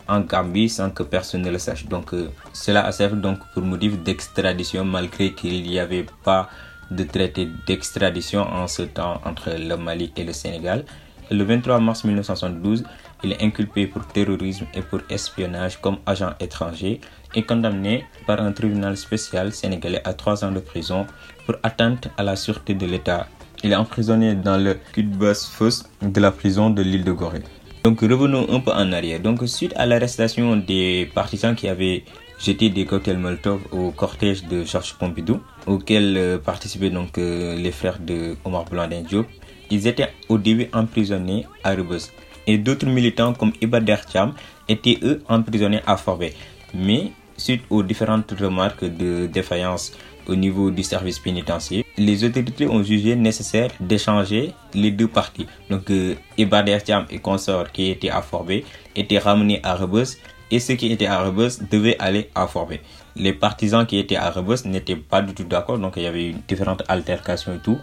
en 0.08 0.22
Gambie 0.22 0.70
sans 0.70 0.90
que 0.90 1.04
personne 1.04 1.44
ne 1.44 1.52
le 1.52 1.60
sache. 1.60 1.86
Donc, 1.86 2.14
euh, 2.14 2.30
cela 2.54 2.86
a 2.86 2.92
servi 2.92 3.22
donc 3.22 3.40
pour 3.54 3.64
motif 3.64 3.98
d'extradition, 4.04 4.84
malgré 4.84 5.34
qu'il 5.34 5.64
n'y 5.64 5.80
avait 5.80 6.06
pas 6.24 6.50
de 6.92 7.04
traité 7.04 7.48
d'extradition 7.68 8.42
en 8.42 8.68
ce 8.68 8.82
temps 8.84 9.22
entre 9.24 9.52
le 9.52 9.76
Mali 9.78 10.12
et 10.16 10.24
le 10.24 10.34
Sénégal. 10.34 10.86
Le 11.32 11.44
23 11.44 11.80
mars 11.80 12.04
1972, 12.04 12.84
il 13.24 13.34
est 13.34 13.44
inculpé 13.44 13.88
pour 13.88 14.06
terrorisme 14.08 14.66
et 14.74 14.82
pour 14.82 15.00
espionnage 15.10 15.80
comme 15.82 15.98
agent 16.06 16.34
étranger 16.40 17.02
et 17.36 17.44
condamné 17.44 18.06
par 18.26 18.42
un 18.42 18.52
tribunal 18.52 18.98
spécial 18.98 19.52
sénégalais 19.54 20.02
à 20.06 20.14
trois 20.14 20.44
ans 20.44 20.52
de 20.52 20.60
prison 20.60 21.06
pour 21.46 21.56
atteinte 21.64 22.10
à 22.18 22.24
la 22.24 22.36
sûreté 22.36 22.74
de 22.74 22.86
l'État. 22.86 23.28
Il 23.64 23.72
est 23.72 23.76
emprisonné 23.76 24.36
dans 24.36 24.58
le 24.58 24.78
Kudbas 24.94 25.50
Foss 25.52 25.90
de 26.02 26.20
la 26.20 26.32
prison 26.32 26.70
de 26.70 26.82
l'île 26.82 27.04
de 27.04 27.12
Gorée. 27.12 27.44
Donc 27.84 28.02
revenons 28.02 28.48
un 28.54 28.60
peu 28.60 28.72
en 28.72 28.92
arrière. 28.92 29.20
Donc 29.20 29.48
suite 29.48 29.74
à 29.76 29.86
l'arrestation 29.86 30.56
des 30.56 31.10
partisans 31.14 31.56
qui 31.56 31.68
avaient 31.68 32.04
jeté 32.40 32.70
des 32.70 32.86
cocktails 32.86 33.18
Molotov 33.18 33.62
au 33.72 33.92
cortège 33.92 34.46
de 34.46 34.64
Georges 34.64 34.96
Pompidou, 34.96 35.42
auquel 35.68 36.16
euh, 36.18 36.38
participaient 36.38 36.90
donc 36.90 37.18
euh, 37.18 37.56
les 37.56 37.72
frères 37.72 38.00
de 38.00 38.36
Omar 38.46 38.66
Blandin 38.66 39.02
Diop, 39.02 39.28
ils 39.70 39.88
étaient 39.88 40.10
au 40.30 40.38
début 40.38 40.68
emprisonnés 40.74 41.46
à 41.64 41.72
Rebus. 41.72 42.10
Et 42.50 42.58
d'autres 42.58 42.88
militants 42.88 43.34
comme 43.36 43.54
Ibader 43.62 43.98
Cham 44.12 44.34
étaient 44.68 44.98
eux 45.04 45.22
emprisonnés 45.30 45.82
à 45.86 45.98
Forbet. 45.98 46.34
Mais 46.74 47.12
suite 47.38 47.62
aux 47.70 47.84
différentes 47.84 48.32
remarques 48.40 48.86
de 48.86 49.28
défaillance 49.28 49.92
au 50.28 50.36
niveau 50.36 50.72
du 50.72 50.82
service 50.82 51.20
pénitentiaire, 51.20 51.84
les 51.96 52.24
autorités 52.24 52.68
ont 52.68 52.82
jugé 52.82 53.16
nécessaire 53.16 53.70
d'échanger 53.80 54.54
les 54.74 54.90
deux 54.90 55.08
parties. 55.08 55.46
Donc 55.70 55.92
euh, 55.92 56.16
Ibader 56.40 56.80
Cham 56.88 57.06
et 57.12 57.20
consorts 57.20 57.72
qui 57.72 57.92
étaient 57.92 58.10
à 58.10 58.24
Forbet 58.24 58.66
étaient 58.96 59.20
ramenés 59.20 59.60
à 59.62 59.76
Rebus 59.76 60.18
et 60.50 60.58
ceux 60.60 60.74
qui 60.74 60.92
étaient 60.92 61.06
à 61.06 61.22
Rebus 61.22 61.64
devaient 61.70 61.98
aller 62.00 62.32
à 62.34 62.48
Forbet. 62.48 62.82
Les 63.16 63.34
partisans 63.34 63.86
qui 63.86 64.00
étaient 64.00 64.16
à 64.16 64.32
Rebus 64.32 64.66
n'étaient 64.66 64.96
pas 64.96 65.22
du 65.22 65.36
tout 65.36 65.44
d'accord, 65.44 65.78
donc 65.78 65.94
il 65.98 66.02
y 66.04 66.08
avait 66.08 66.30
eu 66.30 66.36
différentes 66.48 66.82
altercations 66.88 67.54
et 67.54 67.60
tout. 67.60 67.78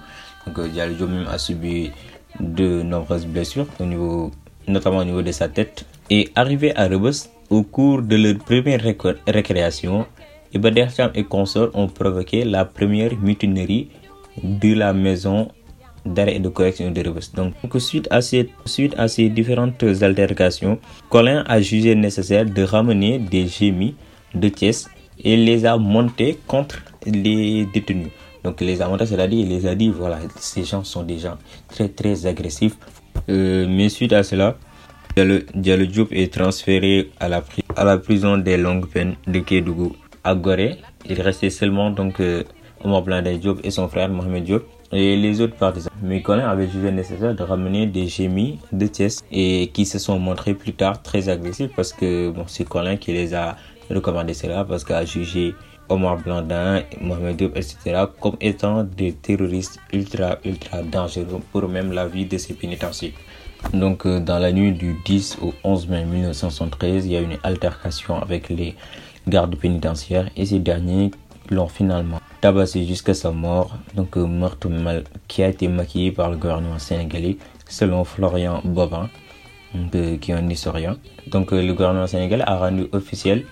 Donc 0.44 0.68
Diallo 0.70 0.94
Diop 0.94 1.08
même 1.08 1.28
a 1.28 1.38
subi 1.38 1.92
de 2.40 2.82
nombreuses 2.82 3.26
blessures, 3.26 3.66
au 3.78 3.85
niveau, 3.85 4.32
notamment 4.68 4.99
au 4.99 5.04
niveau 5.04 5.23
de 5.23 5.32
sa 5.32 5.49
tête. 5.49 5.85
Et 6.11 6.30
arrivé 6.35 6.75
à 6.76 6.88
Rebus, 6.88 7.28
au 7.50 7.62
cours 7.62 8.02
de 8.02 8.16
leur 8.16 8.38
première 8.38 8.82
récréation, 9.26 10.06
Ibader 10.54 10.87
et 11.14 11.25
consorts 11.25 11.70
ont 11.75 11.88
provoqué 11.88 12.44
la 12.44 12.64
première 12.64 13.16
mutinerie 13.18 13.88
de 14.42 14.75
la 14.75 14.92
maison 14.92 15.49
d'arrêt 16.06 16.37
et 16.37 16.38
de 16.38 16.49
correction 16.49 16.90
de 16.90 17.00
Rebus. 17.00 17.32
Donc, 17.35 17.54
suite 17.78 18.08
à, 18.11 18.20
ces, 18.20 18.49
suite 18.64 18.94
à 18.96 19.08
ces 19.08 19.28
différentes 19.28 19.82
altercations, 20.02 20.78
Colin 21.11 21.44
a 21.46 21.61
jugé 21.61 21.94
nécessaire 21.94 22.46
de 22.46 22.62
ramener 22.62 23.18
des 23.18 23.46
gémis 23.49 23.94
de 24.35 24.49
Thiès 24.49 24.88
et 25.23 25.37
les 25.37 25.66
a 25.66 25.76
montés 25.76 26.38
contre 26.46 26.78
les 27.04 27.66
détenus. 27.66 28.08
Donc, 28.44 28.61
les 28.61 28.80
a 28.80 28.88
montés, 28.88 29.06
c'est-à-dire, 29.06 29.40
il 29.40 29.49
les 29.49 29.66
a 29.66 29.75
dit, 29.75 29.88
voilà, 29.88 30.20
ces 30.38 30.64
gens 30.64 30.85
sont 30.85 31.02
des 31.02 31.18
gens 31.18 31.37
très, 31.68 31.88
très 31.88 32.26
agressifs. 32.26 32.76
Euh, 33.28 33.66
mais 33.68 33.88
suite 33.88 34.12
à 34.12 34.23
cela, 34.23 34.56
Diallo 35.16 35.87
Diop 35.87 36.12
est 36.12 36.33
transféré 36.33 37.11
à 37.21 37.28
la, 37.28 37.99
prison 37.99 38.37
des 38.37 38.56
longues 38.56 38.87
peines 38.87 39.14
de 39.26 39.38
Kédougou 39.40 39.97
à 40.25 40.35
Gorée. 40.35 40.76
Il 41.09 41.21
restait 41.23 41.50
seulement 41.50 41.90
donc 41.90 42.21
euh, 42.21 42.45
Omar 42.85 43.02
Blondin 43.02 43.37
Diop 43.38 43.61
et 43.64 43.71
son 43.71 43.88
frère 43.88 44.09
Mohamed 44.11 44.45
Diop 44.45 44.64
et 44.92 45.16
les 45.16 45.40
autres 45.40 45.56
partisans. 45.56 45.90
Mais 46.02 46.23
Colin 46.23 46.49
avait 46.49 46.68
jugé 46.68 46.92
nécessaire 46.92 47.35
de 47.35 47.42
ramener 47.42 47.87
des 47.87 48.06
gémis 48.06 48.59
de 48.73 48.87
Thiès 48.87 49.25
et 49.33 49.71
qui 49.73 49.87
se 49.87 49.99
sont 49.99 50.18
montrés 50.18 50.54
plus 50.54 50.73
tard 50.75 51.02
très 51.02 51.28
agressifs 51.28 51.71
parce 51.75 51.92
que 51.92 52.33
c'est 52.47 52.68
Colin 52.68 52.97
qui 52.97 53.12
les 53.12 53.35
a 53.35 53.56
recommandé 53.90 54.35
cela 54.35 54.64
parce 54.64 54.85
qu'il 54.85 54.95
a 54.95 55.04
jugé 55.04 55.54
Omar 55.88 56.18
Blandin, 56.18 56.82
Mohamed 57.00 57.36
Diop, 57.36 57.56
etc. 57.56 58.04
comme 58.20 58.36
étant 58.40 58.84
des 58.84 59.12
terroristes 59.12 59.78
ultra, 59.92 60.38
ultra 60.44 60.82
dangereux 60.82 61.40
pour 61.52 61.68
même 61.68 61.92
la 61.92 62.06
vie 62.06 62.26
de 62.26 62.38
ces 62.38 62.54
pénitenciers. 62.54 63.14
Donc, 63.72 64.06
euh, 64.06 64.20
dans 64.20 64.38
la 64.38 64.52
nuit 64.52 64.72
du 64.72 64.96
10 65.04 65.38
au 65.42 65.54
11 65.64 65.88
mai 65.88 66.04
1973, 66.04 67.06
il 67.06 67.12
y 67.12 67.16
a 67.16 67.20
une 67.20 67.38
altercation 67.42 68.20
avec 68.20 68.48
les 68.48 68.74
gardes 69.26 69.56
pénitentiaires 69.56 70.30
et 70.36 70.46
ces 70.46 70.58
derniers 70.58 71.10
l'ont 71.50 71.68
finalement 71.68 72.20
tabassé 72.40 72.84
jusqu'à 72.84 73.14
sa 73.14 73.30
mort. 73.30 73.76
Donc, 73.94 74.16
euh, 74.16 74.26
meurtre 74.26 74.68
mal 74.68 75.04
qui 75.28 75.42
a 75.42 75.48
été 75.48 75.68
maquillé 75.68 76.12
par 76.12 76.30
le 76.30 76.36
gouvernement 76.36 76.78
sénégalais, 76.78 77.36
selon 77.68 78.04
Florian 78.04 78.60
Bobin, 78.64 79.08
euh, 79.94 80.16
qui 80.18 80.30
est 80.30 80.34
un 80.34 80.48
historien. 80.48 80.96
Donc, 81.26 81.52
euh, 81.52 81.62
le 81.62 81.72
gouvernement 81.72 82.06
sénégalais 82.06 82.44
a 82.46 82.56
rendu 82.56 82.86
officiel 82.92 83.46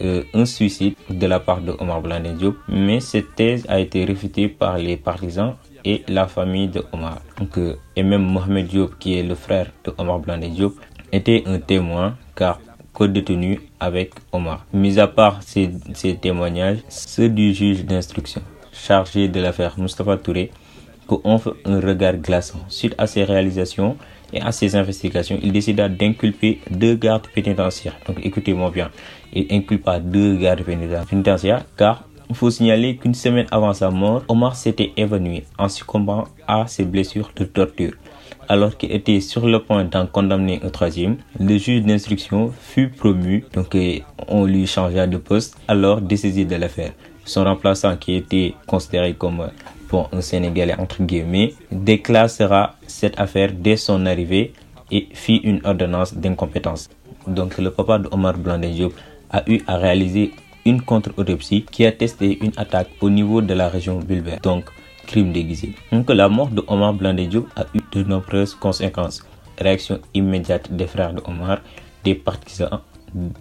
euh, 0.00 0.22
un 0.34 0.44
suicide 0.44 0.94
de 1.10 1.26
la 1.26 1.40
part 1.40 1.60
de 1.60 1.72
Omar 1.78 2.00
Blondin 2.02 2.34
Diop, 2.34 2.56
mais 2.68 3.00
cette 3.00 3.34
thèse 3.34 3.64
a 3.68 3.80
été 3.80 4.04
réfutée 4.04 4.48
par 4.48 4.78
les 4.78 4.96
partisans 4.96 5.54
et 5.84 6.02
la 6.08 6.26
famille 6.26 6.68
de 6.68 6.82
Omar. 6.92 7.20
Donc, 7.38 7.56
euh, 7.58 7.76
et 7.94 8.02
même 8.02 8.22
Mohamed 8.22 8.66
Diop, 8.66 8.98
qui 8.98 9.18
est 9.18 9.22
le 9.22 9.34
frère 9.34 9.70
de 9.84 9.92
Omar 9.98 10.18
Blondin 10.18 10.48
Diop, 10.48 10.74
était 11.12 11.44
un 11.46 11.58
témoin 11.58 12.16
car 12.34 12.60
co-détenu 12.92 13.60
avec 13.78 14.12
Omar. 14.32 14.64
Mis 14.72 14.98
à 14.98 15.06
part 15.06 15.42
ces, 15.42 15.70
témoignages, 16.20 16.78
ceux 16.88 17.28
du 17.28 17.52
juge 17.52 17.84
d'instruction 17.84 18.42
chargé 18.72 19.28
de 19.28 19.40
l'affaire 19.40 19.74
Mustafa 19.78 20.16
Touré, 20.16 20.50
fait 21.08 21.50
un 21.64 21.80
regard 21.80 22.16
glaçant. 22.16 22.60
Suite 22.68 22.94
à 22.98 23.06
ces 23.06 23.24
réalisations 23.24 23.96
et 24.32 24.40
à 24.40 24.52
ces 24.52 24.76
investigations, 24.76 25.38
il 25.42 25.52
décida 25.52 25.88
d'inculper 25.88 26.60
deux 26.70 26.94
gardes 26.94 27.26
pénitentiaires. 27.34 27.96
Donc 28.06 28.18
écoutez-moi 28.24 28.70
bien, 28.70 28.90
il 29.32 29.46
inculpa 29.50 30.00
deux 30.00 30.36
gardes 30.36 30.62
pénitentiaires 30.62 31.64
car 31.76 32.04
il 32.28 32.34
faut 32.34 32.50
signaler 32.50 32.96
qu'une 32.96 33.14
semaine 33.14 33.46
avant 33.52 33.72
sa 33.72 33.90
mort, 33.90 34.24
Omar 34.28 34.56
s'était 34.56 34.92
évanoui 34.96 35.44
en 35.58 35.68
succombant 35.68 36.24
à 36.48 36.66
ses 36.66 36.84
blessures 36.84 37.30
de 37.36 37.44
torture. 37.44 37.92
Alors 38.48 38.76
qu'il 38.76 38.92
était 38.92 39.20
sur 39.20 39.46
le 39.46 39.60
point 39.60 39.84
d'en 39.84 40.06
condamner 40.06 40.60
un 40.62 40.70
troisième, 40.70 41.16
le 41.38 41.56
juge 41.58 41.82
d'instruction 41.82 42.52
fut 42.60 42.88
promu, 42.88 43.44
donc 43.52 43.76
on 44.28 44.44
lui 44.44 44.66
changea 44.66 45.06
de 45.06 45.16
poste, 45.16 45.56
alors 45.66 46.00
décisé 46.00 46.44
de 46.44 46.56
l'affaire. 46.56 46.92
Son 47.24 47.44
remplaçant, 47.44 47.96
qui 47.96 48.14
était 48.14 48.54
considéré 48.66 49.14
comme 49.14 49.48
bon, 49.90 50.06
un 50.12 50.20
Sénégalais 50.20 50.78
entre 50.78 51.02
guillemets, 51.02 51.54
déclassera 51.70 52.74
cette 52.86 53.18
affaire 53.18 53.52
dès 53.52 53.76
son 53.76 54.06
arrivée 54.06 54.52
et 54.90 55.08
fit 55.12 55.36
une 55.38 55.60
ordonnance 55.64 56.14
d'incompétence. 56.14 56.88
Donc 57.26 57.58
le 57.58 57.70
papa 57.70 57.98
de 57.98 58.08
Omar 58.12 58.34
Diop 58.38 58.94
a 59.30 59.42
eu 59.50 59.60
à 59.66 59.76
réaliser 59.76 60.32
une 60.64 60.82
contre-autopsie 60.82 61.64
qui 61.70 61.84
a 61.86 61.92
testé 61.92 62.38
une 62.44 62.52
attaque 62.56 62.88
au 63.00 63.10
niveau 63.10 63.40
de 63.40 63.54
la 63.54 63.68
région 63.68 63.98
vulvaire. 63.98 64.40
Donc 64.42 64.64
crime 65.06 65.32
déguisé. 65.32 65.72
Donc 65.92 66.10
la 66.10 66.28
mort 66.28 66.48
de 66.48 66.62
Omar 66.66 66.92
Blondin 66.94 67.26
Diop 67.26 67.48
a 67.56 67.64
eu 67.74 67.80
de 67.92 68.02
nombreuses 68.02 68.54
conséquences. 68.54 69.24
Réaction 69.58 70.00
immédiate 70.14 70.70
des 70.72 70.86
frères 70.86 71.14
de 71.14 71.22
Omar, 71.24 71.58
des 72.04 72.14
partisans 72.14 72.80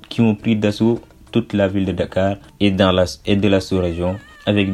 qui 0.09 0.21
ont 0.21 0.35
pris 0.35 0.55
d'assaut 0.55 1.01
toute 1.31 1.53
la 1.53 1.67
ville 1.67 1.85
de 1.85 1.91
Dakar 1.91 2.37
et, 2.59 2.71
dans 2.71 2.91
la, 2.91 3.05
et 3.25 3.35
de 3.35 3.47
la 3.47 3.59
sous-région 3.59 4.17
avec 4.45 4.69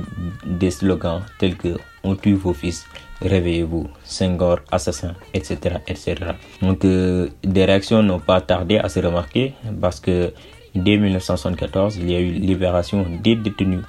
des 0.46 0.72
slogans 0.72 1.22
tels 1.40 1.56
que 1.56 1.78
On 2.04 2.16
tue 2.16 2.34
vos 2.34 2.54
fils, 2.54 2.86
réveillez-vous, 3.22 3.88
Senghor, 4.04 4.60
assassin, 4.72 5.14
etc. 5.36 5.76
etc. 5.88 6.16
Donc 6.62 6.84
euh, 6.84 7.30
des 7.44 7.66
réactions 7.66 8.02
n'ont 8.02 8.20
pas 8.20 8.42
tardé 8.42 8.78
à 8.80 8.90
se 8.90 9.00
remarquer 9.00 9.54
parce 9.80 10.00
que 10.00 10.34
dès 10.74 10.98
1974, 10.98 11.98
il 11.98 12.10
y 12.12 12.16
a 12.16 12.20
eu 12.20 12.32
libération 12.32 13.06
des 13.22 13.36
détenus 13.36 13.82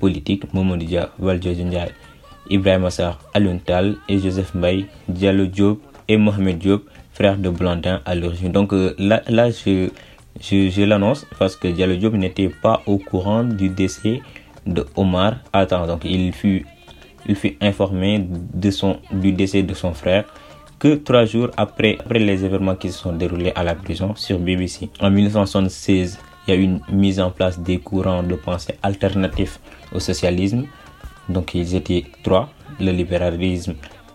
politiques 0.00 0.52
Mamadou 0.52 0.84
Dia, 0.84 1.10
Valdiodio 1.18 1.64
Ndiaye, 1.64 1.92
Ibrahim 2.48 2.86
Assar, 2.86 3.20
Aluntal 3.34 3.96
et 4.08 4.18
Joseph 4.18 4.54
Mbaye, 4.54 4.86
Diallo 5.08 5.46
Diop 5.46 5.80
et 6.08 6.16
Mohamed 6.16 6.58
Diop, 6.58 6.82
frère 7.12 7.36
de 7.36 7.50
Blandin 7.50 8.00
à 8.04 8.14
l'origine. 8.16 8.50
Donc 8.50 8.72
euh, 8.72 8.94
là, 8.98 9.22
là 9.28 9.50
je, 9.50 9.90
je, 10.40 10.70
je 10.70 10.82
l'annonce 10.82 11.24
parce 11.38 11.54
que 11.54 11.68
Diallo 11.68 11.94
Diop 11.96 12.14
n'était 12.14 12.48
pas 12.48 12.82
au 12.86 12.98
courant 12.98 13.44
du 13.44 13.68
décès 13.68 14.22
de 14.72 14.86
Omar. 14.96 15.36
Attends, 15.52 15.86
donc 15.86 16.04
il 16.04 16.32
fut, 16.32 16.66
il 17.26 17.34
fut 17.34 17.56
informé 17.60 18.26
de 18.28 18.70
son, 18.70 18.98
du 19.12 19.32
décès 19.32 19.62
de 19.62 19.74
son 19.74 19.92
frère 19.92 20.24
que 20.78 20.94
trois 20.94 21.26
jours 21.26 21.50
après, 21.58 21.98
après 22.00 22.18
les 22.18 22.44
événements 22.44 22.74
qui 22.74 22.90
se 22.90 22.98
sont 22.98 23.12
déroulés 23.12 23.52
à 23.54 23.62
la 23.62 23.74
prison 23.74 24.14
sur 24.16 24.38
BBC. 24.38 24.88
En 25.00 25.10
1976, 25.10 26.18
il 26.46 26.50
y 26.50 26.56
a 26.56 26.60
eu 26.60 26.62
une 26.62 26.80
mise 26.90 27.20
en 27.20 27.30
place 27.30 27.60
des 27.60 27.78
courants 27.78 28.22
de 28.22 28.34
pensée 28.34 28.74
alternatifs 28.82 29.60
au 29.94 30.00
socialisme. 30.00 30.64
Donc 31.28 31.54
ils 31.54 31.74
étaient 31.74 32.04
trois, 32.22 32.48
le 32.80 32.92
libéralisme, 32.92 33.74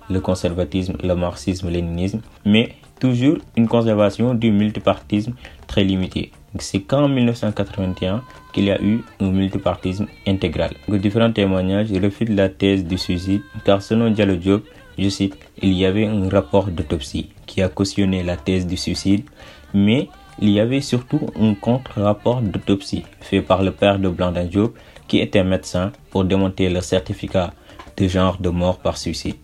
le 0.10 0.20
conservatisme, 0.20 0.96
le 1.04 1.14
marxisme, 1.14 1.70
léninisme, 1.70 2.22
mais 2.46 2.76
toujours 3.00 3.38
une 3.56 3.68
conservation 3.68 4.34
du 4.34 4.52
multipartisme 4.52 5.34
très 5.68 5.84
limitée. 5.84 6.32
C'est 6.58 6.82
qu'en 6.82 7.08
1981 7.08 8.24
qu'il 8.56 8.66
y 8.66 8.72
a 8.72 8.82
eu 8.82 9.04
un 9.20 9.32
multipartisme 9.32 10.08
intégral. 10.26 10.72
Les 10.88 10.98
différents 10.98 11.34
témoignages 11.34 11.92
refutent 12.02 12.30
la 12.30 12.48
thèse 12.48 12.86
du 12.86 12.98
suicide 12.98 13.42
car 13.66 13.82
selon 13.82 14.10
Diallo 14.12 14.38
Diop, 14.38 14.64
je 14.98 15.10
cite, 15.10 15.36
il 15.62 15.74
y 15.74 15.86
avait 15.86 16.06
un 16.08 16.30
rapport 16.30 16.68
d'autopsie 16.68 17.30
qui 17.46 17.62
a 17.62 17.68
cautionné 17.68 18.24
la 18.24 18.38
thèse 18.38 18.66
du 18.66 18.78
suicide, 18.78 19.26
mais 19.74 20.08
il 20.40 20.50
y 20.52 20.62
avait 20.62 20.80
surtout 20.80 21.20
un 21.38 21.54
contre-rapport 21.54 22.42
d'autopsie 22.42 23.04
fait 23.20 23.42
par 23.42 23.62
le 23.62 23.72
père 23.72 24.00
de 24.00 24.08
Blandin 24.08 24.46
Diop 24.46 24.74
qui 25.10 25.20
était 25.20 25.44
médecin 25.44 25.92
pour 26.10 26.24
démonter 26.24 26.70
le 26.70 26.80
certificat 26.80 27.54
de 27.98 28.08
genre 28.08 28.38
de 28.40 28.50
mort 28.50 28.80
par 28.80 28.98
suicide. 28.98 29.36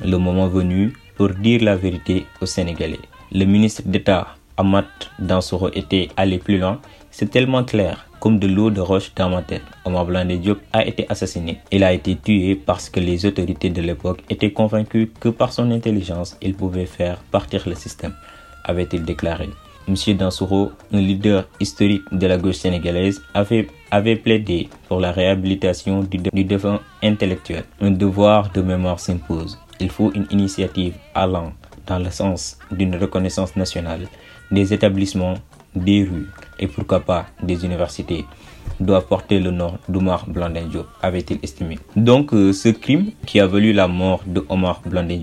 Le 0.00 0.16
moment 0.16 0.46
venu 0.46 0.92
pour 1.16 1.30
dire 1.30 1.64
la 1.64 1.74
vérité 1.74 2.24
aux 2.40 2.46
Sénégalais. 2.46 3.00
Le 3.32 3.44
ministre 3.44 3.82
d'État 3.84 4.28
Amat 4.56 4.86
Dansoro 5.18 5.70
était 5.72 6.08
allé 6.16 6.38
plus 6.38 6.58
loin. 6.58 6.80
C'est 7.18 7.32
tellement 7.32 7.64
clair 7.64 8.06
comme 8.20 8.38
de 8.38 8.46
l'eau 8.46 8.70
de 8.70 8.80
roche 8.80 9.12
dans 9.16 9.28
ma 9.28 9.42
tête. 9.42 9.64
Omar 9.84 10.06
Blondin 10.06 10.36
Diop 10.36 10.60
a 10.72 10.86
été 10.86 11.04
assassiné. 11.08 11.58
Il 11.72 11.82
a 11.82 11.92
été 11.92 12.14
tué 12.14 12.54
parce 12.54 12.88
que 12.88 13.00
les 13.00 13.26
autorités 13.26 13.70
de 13.70 13.82
l'époque 13.82 14.22
étaient 14.30 14.52
convaincues 14.52 15.10
que 15.18 15.28
par 15.28 15.52
son 15.52 15.72
intelligence, 15.72 16.36
il 16.40 16.54
pouvait 16.54 16.86
faire 16.86 17.18
partir 17.32 17.68
le 17.68 17.74
système, 17.74 18.14
avait-il 18.62 19.04
déclaré. 19.04 19.50
Monsieur 19.88 20.14
Dansoro, 20.14 20.70
un 20.92 21.00
leader 21.00 21.48
historique 21.58 22.04
de 22.12 22.24
la 22.28 22.38
gauche 22.38 22.58
sénégalaise, 22.58 23.20
avait, 23.34 23.66
avait 23.90 24.14
plaidé 24.14 24.68
pour 24.86 25.00
la 25.00 25.10
réhabilitation 25.10 26.04
du, 26.04 26.18
du 26.18 26.44
défunt 26.44 26.78
intellectuel. 27.02 27.64
Un 27.80 27.90
devoir 27.90 28.52
de 28.52 28.62
mémoire 28.62 29.00
s'impose. 29.00 29.58
Il 29.80 29.90
faut 29.90 30.12
une 30.12 30.28
initiative 30.30 30.94
allant 31.16 31.52
dans 31.84 31.98
le 31.98 32.12
sens 32.12 32.60
d'une 32.70 32.94
reconnaissance 32.94 33.56
nationale 33.56 34.06
des 34.50 34.72
établissements, 34.72 35.34
des 35.78 36.04
rues 36.04 36.28
et 36.58 36.66
pourquoi 36.66 37.00
pas 37.00 37.26
des 37.42 37.64
universités 37.64 38.24
doivent 38.80 39.06
porter 39.06 39.40
le 39.40 39.50
nom 39.50 39.78
d'Omar 39.88 40.28
Blandin 40.28 40.68
avait-il 41.02 41.38
estimé. 41.42 41.78
Donc 41.96 42.32
euh, 42.32 42.52
ce 42.52 42.68
crime 42.68 43.10
qui 43.26 43.40
a 43.40 43.46
valu 43.46 43.72
la 43.72 43.88
mort 43.88 44.22
de 44.26 44.44
Omar 44.48 44.82
Blandin 44.86 45.22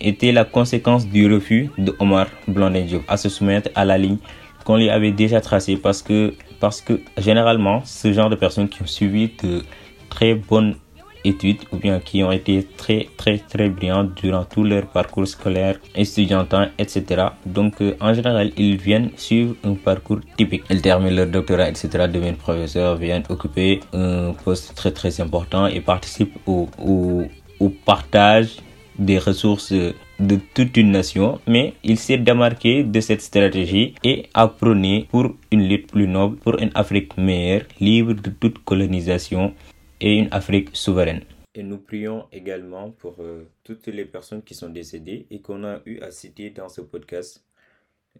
était 0.00 0.32
la 0.32 0.44
conséquence 0.44 1.06
du 1.06 1.32
refus 1.32 1.70
de 1.78 1.94
Omar 1.98 2.26
Blandin 2.48 2.82
Diop 2.82 3.02
à 3.08 3.16
se 3.16 3.28
soumettre 3.28 3.70
à 3.74 3.84
la 3.84 3.98
ligne 3.98 4.18
qu'on 4.64 4.76
lui 4.76 4.88
avait 4.90 5.12
déjà 5.12 5.40
tracée 5.40 5.76
parce 5.76 6.02
que, 6.02 6.34
parce 6.60 6.80
que 6.80 7.00
généralement 7.18 7.82
ce 7.84 8.12
genre 8.12 8.30
de 8.30 8.36
personnes 8.36 8.68
qui 8.68 8.82
ont 8.82 8.86
suivi 8.86 9.30
de 9.42 9.62
très 10.08 10.34
bonnes 10.34 10.76
études 11.24 11.62
ou 11.72 11.76
bien 11.76 12.00
qui 12.00 12.22
ont 12.22 12.32
été 12.32 12.66
très 12.76 13.08
très 13.16 13.38
très 13.38 13.68
brillants 13.68 14.08
durant 14.22 14.44
tout 14.44 14.64
leur 14.64 14.86
parcours 14.86 15.26
scolaire, 15.26 15.76
étudiantin, 15.94 16.70
etc. 16.78 17.26
Donc 17.46 17.80
euh, 17.80 17.96
en 18.00 18.12
général, 18.14 18.52
ils 18.56 18.76
viennent 18.76 19.10
suivre 19.16 19.54
un 19.64 19.74
parcours 19.74 20.20
typique. 20.36 20.64
Ils 20.70 20.82
terminent 20.82 21.16
leur 21.16 21.26
doctorat, 21.26 21.68
etc., 21.68 21.88
deviennent 22.12 22.36
professeurs, 22.36 22.96
viennent 22.96 23.24
occuper 23.28 23.80
un 23.92 24.32
poste 24.44 24.74
très 24.74 24.92
très 24.92 25.20
important 25.20 25.66
et 25.66 25.80
participent 25.80 26.38
au, 26.46 26.68
au, 26.78 27.22
au 27.60 27.68
partage 27.68 28.56
des 28.98 29.18
ressources 29.18 29.72
de 30.20 30.38
toute 30.54 30.76
une 30.76 30.92
nation, 30.92 31.40
mais 31.46 31.74
il 31.82 31.98
s'est 31.98 32.18
démarqué 32.18 32.84
de 32.84 33.00
cette 33.00 33.20
stratégie 33.22 33.94
et 34.04 34.26
a 34.34 34.46
prôné 34.46 35.06
pour 35.10 35.34
une 35.50 35.68
lutte 35.68 35.90
plus 35.90 36.06
noble, 36.06 36.36
pour 36.36 36.58
une 36.60 36.70
Afrique 36.74 37.16
meilleure, 37.16 37.62
libre 37.80 38.12
de 38.12 38.30
toute 38.30 38.58
colonisation 38.64 39.52
et 40.00 40.18
une 40.18 40.28
Afrique 40.32 40.74
souveraine. 40.76 41.24
Et 41.54 41.62
nous 41.62 41.78
prions 41.78 42.26
également 42.32 42.90
pour 42.90 43.16
euh, 43.20 43.48
toutes 43.62 43.86
les 43.86 44.04
personnes 44.04 44.42
qui 44.42 44.54
sont 44.54 44.70
décédées 44.70 45.26
et 45.30 45.40
qu'on 45.40 45.64
a 45.64 45.80
eu 45.86 46.00
à 46.00 46.10
citer 46.10 46.50
dans 46.50 46.68
ce 46.68 46.80
podcast. 46.80 47.44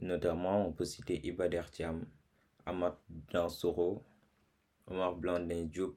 Notamment, 0.00 0.68
on 0.68 0.72
peut 0.72 0.84
citer 0.84 1.20
Ibader 1.26 1.62
Thiam, 1.72 2.04
Amat 2.66 2.96
Dansoro, 3.32 4.04
Omar 4.86 5.16
Blandin 5.16 5.64
Diop, 5.64 5.96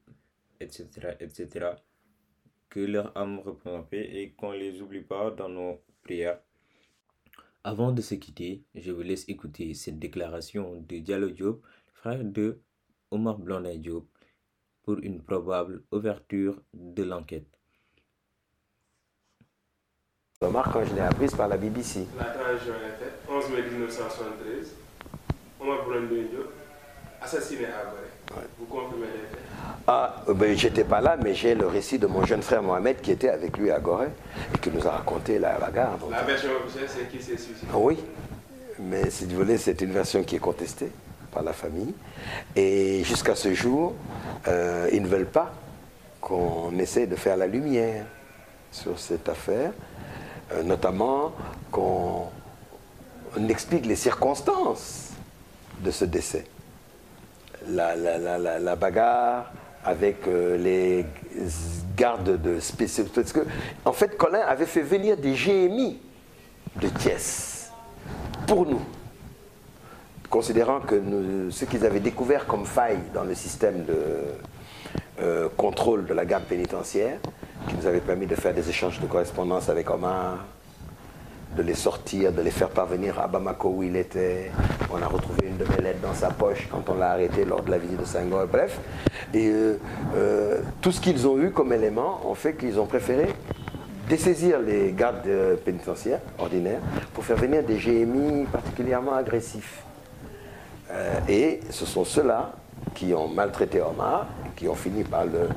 etc., 0.60 0.88
etc. 1.20 1.70
Que 2.70 2.80
leur 2.80 3.16
âme 3.16 3.40
repose 3.40 3.74
en 3.74 3.84
paix 3.84 4.10
et 4.12 4.32
qu'on 4.32 4.54
ne 4.54 4.58
les 4.58 4.82
oublie 4.82 5.02
pas 5.02 5.32
dans 5.32 5.50
nos 5.50 5.82
prières. 6.04 6.40
Avant 7.64 7.92
de 7.92 8.02
se 8.02 8.16
quitter, 8.16 8.64
je 8.76 8.92
vous 8.92 9.02
laisse 9.02 9.28
écouter 9.30 9.74
cette 9.74 10.00
déclaration 10.00 10.82
de 10.82 10.98
Diallo 10.98 11.30
Diop, 11.30 11.64
frère 11.94 12.24
de 12.24 12.62
Omar 13.12 13.38
Blandin 13.38 13.78
Diop, 13.78 14.08
pour 14.88 15.00
une 15.04 15.22
probable 15.22 15.82
ouverture 15.92 16.62
de 16.74 17.04
l'enquête. 17.04 17.46
Omar, 20.40 20.72
quand 20.72 20.86
je 20.86 20.94
l'ai 20.96 21.02
apprise 21.02 21.36
par 21.36 21.50
la 21.50 21.58
BBC. 21.58 22.08
La 22.18 22.24
transition 22.24 22.72
est 22.76 23.04
faite, 23.04 23.20
11 23.30 23.50
mai 23.50 23.64
1973. 23.64 24.76
Omar 25.60 25.86
Blondin 25.86 26.24
Diop, 26.32 26.54
assassiné 27.22 27.66
à 27.66 27.84
Gorée. 27.84 28.48
Vous 28.58 28.66
confirmez 28.66 29.08
les 29.08 29.28
faits? 29.28 29.40
Ah, 29.88 30.24
ben, 30.34 30.58
j'étais 30.58 30.86
pas 30.86 31.02
là, 31.02 31.18
mais 31.22 31.34
j'ai 31.34 31.54
le 31.54 31.68
récit 31.68 32.00
de 32.00 32.08
mon 32.08 32.24
jeune 32.24 32.42
frère 32.42 32.64
Mohamed 32.64 33.02
qui 33.02 33.12
était 33.12 33.30
avec 33.30 33.58
lui 33.58 33.70
à 33.72 33.82
Gorée 33.82 34.12
et 34.56 34.58
qui 34.60 34.72
nous 34.72 34.88
a 34.88 34.92
raconté 34.92 35.38
la 35.38 35.58
bagarre. 35.58 35.98
La 36.10 36.24
version 36.24 36.52
officielle, 36.64 36.88
c'est 36.88 37.12
qui 37.12 37.22
s'est 37.22 37.36
suicidé? 37.36 37.68
Ah 37.74 37.78
oui, 37.78 37.98
mais 38.80 39.10
si 39.10 39.26
vous 39.26 39.36
voulez, 39.36 39.58
c'est 39.58 39.82
une 39.82 39.92
version 39.92 40.24
qui 40.24 40.38
est 40.38 40.40
contestée 40.40 40.92
la 41.44 41.54
famille. 41.54 41.94
Et 42.56 43.04
jusqu'à 43.04 43.36
ce 43.36 43.54
jour, 43.54 43.94
euh, 44.48 44.90
ils 44.92 45.02
ne 45.02 45.08
veulent 45.08 45.26
pas 45.26 45.52
qu'on 46.22 46.78
essaie 46.80 47.08
de 47.08 47.16
faire 47.16 47.38
la 47.38 47.48
lumière 47.48 48.06
sur 48.72 49.00
cette 49.00 49.30
affaire, 49.30 49.72
euh, 50.52 50.64
notamment 50.64 51.32
qu'on 51.72 52.28
on 53.38 53.50
explique 53.50 53.86
les 53.86 53.96
circonstances 53.96 55.12
de 55.82 55.92
ce 55.92 56.06
décès. 56.06 56.46
La, 57.70 58.76
bagarre 58.76 59.52
avec 59.84 60.28
euh, 60.28 60.58
les 60.58 61.06
gardes 61.96 62.42
de 62.42 62.60
spéciaux. 62.60 63.06
Parce 63.14 63.34
que, 63.34 63.42
en 63.86 63.94
fait, 63.94 64.18
Colin 64.18 64.42
avait 64.42 64.66
fait 64.66 64.82
venir 64.82 65.18
des 65.18 65.34
GMI 65.34 66.00
de 66.82 66.88
Thiès 66.90 67.72
pour 68.46 68.66
nous 68.66 68.82
considérant 70.30 70.80
que 70.80 71.02
ce 71.50 71.66
qu'ils 71.66 71.86
avaient 71.86 72.00
découvert 72.00 72.46
comme 72.46 72.66
faille 72.66 73.00
dans 73.14 73.24
le 73.24 73.36
système 73.36 73.86
de 73.86 73.96
euh, 75.20 75.50
contrôle 75.58 76.06
de 76.06 76.14
la 76.14 76.26
garde 76.26 76.44
pénitentiaire, 76.44 77.18
qui 77.68 77.76
nous 77.76 77.88
avait 77.88 78.02
permis 78.02 78.28
de 78.28 78.36
faire 78.36 78.54
des 78.54 78.70
échanges 78.70 79.00
de 79.00 79.08
correspondance 79.08 79.68
avec 79.70 79.90
Omar, 79.90 80.46
de 81.56 81.64
les 81.64 81.74
sortir, 81.74 82.32
de 82.32 82.42
les 82.42 82.52
faire 82.52 82.70
parvenir 82.70 83.20
à 83.20 83.28
Bamako 83.28 83.70
où 83.70 83.84
il 83.84 83.96
était. 83.96 84.52
On 84.94 85.02
a 85.02 85.08
retrouvé 85.08 85.48
une 85.48 85.58
de 85.58 85.66
mes 85.66 85.82
lettres 85.82 86.02
dans 86.02 86.14
sa 86.14 86.30
poche 86.30 86.68
quand 86.70 86.88
on 86.90 86.96
l'a 86.96 87.12
arrêté 87.12 87.46
lors 87.46 87.64
de 87.64 87.72
la 87.72 87.80
visite 87.80 88.00
de 88.00 88.06
Senghor, 88.06 88.46
bref. 88.46 88.80
Et 89.34 89.48
euh, 89.48 89.80
euh, 90.16 90.62
tout 90.82 90.92
ce 90.92 91.02
qu'ils 91.02 91.28
ont 91.28 91.40
eu 91.40 91.50
comme 91.50 91.74
élément 91.74 92.22
ont 92.26 92.36
fait 92.36 92.54
qu'ils 92.54 92.80
ont 92.80 92.86
préféré 92.86 93.28
dessaisir 94.08 94.60
les 94.60 94.94
gardes 94.94 95.28
pénitentiaires 95.66 96.22
ordinaires 96.38 96.80
pour 97.14 97.26
faire 97.26 97.38
venir 97.38 97.64
des 97.64 97.76
GMI 97.76 98.46
particulièrement 98.46 99.14
agressifs. 99.14 99.87
Euh, 100.92 101.20
et 101.28 101.60
ce 101.70 101.86
sont 101.86 102.06
ceux-là 102.06 102.54
qui 102.96 103.14
ont 103.14 103.28
maltraité 103.28 103.82
Omar, 103.82 104.28
qui 104.56 104.68
ont 104.68 104.76
fini 104.76 105.04
par 105.04 105.26
le 105.26 105.50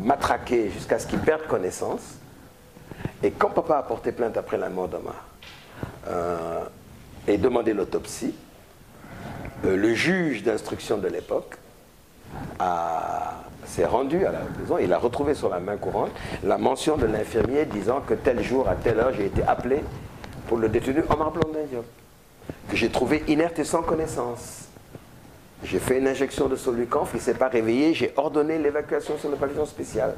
matraquer 0.00 0.70
jusqu'à 0.70 0.98
ce 0.98 1.06
qu'il 1.06 1.20
perde 1.20 1.46
connaissance. 1.46 2.16
Et 3.22 3.30
quand 3.30 3.50
papa 3.50 3.78
a 3.78 3.82
porté 3.82 4.12
plainte 4.12 4.36
après 4.36 4.58
la 4.58 4.68
mort 4.68 4.88
d'Omar 4.88 5.24
euh, 6.08 6.64
et 7.26 7.38
demandé 7.38 7.72
l'autopsie, 7.72 8.34
euh, 9.64 9.76
le 9.76 9.94
juge 9.94 10.42
d'instruction 10.42 10.98
de 10.98 11.08
l'époque 11.08 11.58
s'est 13.64 13.86
rendu 13.86 14.26
à 14.26 14.32
la 14.32 14.40
prison. 14.40 14.78
Il 14.78 14.92
a 14.92 14.98
retrouvé 14.98 15.34
sur 15.34 15.48
la 15.48 15.60
main 15.60 15.76
courante 15.76 16.10
la 16.42 16.58
mention 16.58 16.96
de 16.96 17.06
l'infirmier 17.06 17.64
disant 17.64 18.00
que 18.00 18.14
tel 18.14 18.42
jour, 18.42 18.68
à 18.68 18.74
telle 18.74 18.98
heure, 18.98 19.12
j'ai 19.14 19.26
été 19.26 19.42
appelé 19.44 19.82
pour 20.48 20.58
le 20.58 20.68
détenu 20.68 21.02
Omar 21.08 21.30
Blondin 21.30 21.60
que 22.68 22.76
j'ai 22.76 22.90
trouvé 22.90 23.22
inerte 23.28 23.58
et 23.58 23.64
sans 23.64 23.82
connaissance. 23.82 24.68
J'ai 25.62 25.78
fait 25.78 25.98
une 25.98 26.08
injection 26.08 26.48
de 26.48 26.56
solucanf, 26.56 27.10
il 27.14 27.16
ne 27.16 27.22
s'est 27.22 27.34
pas 27.34 27.48
réveillé, 27.48 27.94
j'ai 27.94 28.12
ordonné 28.16 28.58
l'évacuation 28.58 29.16
sur 29.18 29.30
le 29.30 29.36
pavillon 29.36 29.64
spécial. 29.64 30.14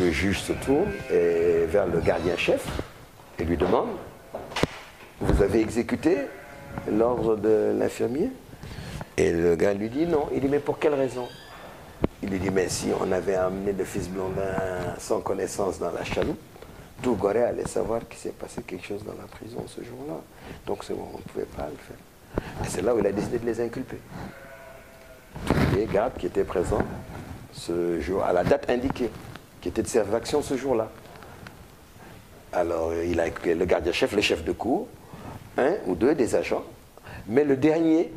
Le 0.00 0.10
juge 0.10 0.40
se 0.40 0.52
tourne 0.52 0.90
vers 1.10 1.86
le 1.86 2.00
gardien-chef 2.00 2.66
et 3.38 3.44
lui 3.44 3.56
demande 3.56 3.88
Vous 5.20 5.42
avez 5.42 5.60
exécuté 5.60 6.16
l'ordre 6.90 7.36
de 7.36 7.74
l'infirmier? 7.78 8.30
Et 9.18 9.32
le 9.32 9.54
gars 9.54 9.74
lui 9.74 9.90
dit 9.90 10.06
non. 10.06 10.28
Il 10.32 10.40
dit 10.40 10.48
Mais 10.48 10.58
pour 10.58 10.78
quelle 10.78 10.94
raison? 10.94 11.28
Il 12.22 12.30
lui 12.30 12.38
dit 12.38 12.50
Mais 12.50 12.68
si 12.68 12.88
on 12.98 13.12
avait 13.12 13.34
amené 13.34 13.72
le 13.72 13.84
fils 13.84 14.08
Blondin 14.08 14.40
sans 14.98 15.20
connaissance 15.20 15.78
dans 15.78 15.92
la 15.92 16.04
chaloupe, 16.04 16.40
tout 17.02 17.16
Gorée 17.16 17.42
allait 17.42 17.66
savoir 17.66 18.06
qu'il 18.08 18.18
s'est 18.18 18.30
passé 18.30 18.62
quelque 18.62 18.86
chose 18.86 19.04
dans 19.04 19.14
la 19.20 19.26
prison 19.26 19.64
ce 19.66 19.82
jour-là. 19.82 20.20
Donc 20.66 20.88
bon, 20.90 21.08
on 21.14 21.18
ne 21.18 21.22
pouvait 21.22 21.44
pas 21.44 21.68
le 21.68 21.76
faire. 21.76 21.96
Et 22.64 22.68
c'est 22.68 22.82
là 22.82 22.94
où 22.94 23.00
il 23.00 23.06
a 23.06 23.12
décidé 23.12 23.38
de 23.38 23.44
les 23.46 23.60
inculper. 23.60 23.98
Tous 25.46 25.76
les 25.76 25.86
gardes 25.86 26.16
qui 26.16 26.26
étaient 26.26 26.44
présents 26.44 26.84
ce 27.52 28.00
jour, 28.00 28.22
à 28.22 28.32
la 28.32 28.44
date 28.44 28.70
indiquée, 28.70 29.10
qui 29.60 29.68
étaient 29.68 29.82
de 29.82 29.88
servir 29.88 30.14
action 30.14 30.42
ce 30.42 30.56
jour-là. 30.56 30.90
Alors, 32.52 32.94
il 32.94 33.18
a 33.20 33.26
le 33.26 33.64
gardien-chef, 33.64 34.12
le 34.12 34.20
chef 34.20 34.44
de 34.44 34.52
cour, 34.52 34.86
un 35.58 35.74
ou 35.86 35.94
deux 35.94 36.14
des 36.14 36.34
agents, 36.34 36.64
mais 37.26 37.44
le 37.44 37.56
dernier 37.56 38.12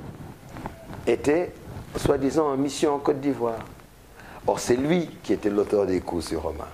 était 1.08 1.52
soi-disant 1.98 2.48
en 2.48 2.58
mission 2.58 2.96
en 2.96 3.00
Côte 3.00 3.20
d'Ivoire. 3.20 3.60
Or, 4.48 4.60
c'est 4.60 4.76
lui 4.76 5.10
qui 5.24 5.34
était 5.34 5.50
l'auteur 5.50 5.86
des 5.86 6.02
coups 6.02 6.28
sur 6.28 6.44
Romain. 6.44 6.68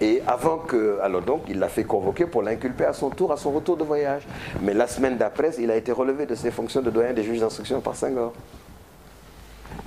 Et 0.00 0.22
avant 0.26 0.58
que. 0.58 0.98
Alors 1.02 1.22
donc, 1.22 1.42
il 1.48 1.58
l'a 1.58 1.68
fait 1.68 1.84
convoquer 1.84 2.26
pour 2.26 2.42
l'inculper 2.42 2.84
à 2.84 2.92
son 2.92 3.10
tour, 3.10 3.32
à 3.32 3.36
son 3.36 3.50
retour 3.50 3.76
de 3.76 3.84
voyage. 3.84 4.26
Mais 4.62 4.72
la 4.72 4.86
semaine 4.86 5.16
d'après, 5.16 5.50
il 5.58 5.70
a 5.70 5.76
été 5.76 5.92
relevé 5.92 6.26
de 6.26 6.34
ses 6.34 6.50
fonctions 6.50 6.80
de 6.80 6.90
doyen 6.90 7.12
des 7.12 7.22
juges 7.22 7.40
d'instruction 7.40 7.80
par 7.80 7.94
Senghor. 7.94 8.32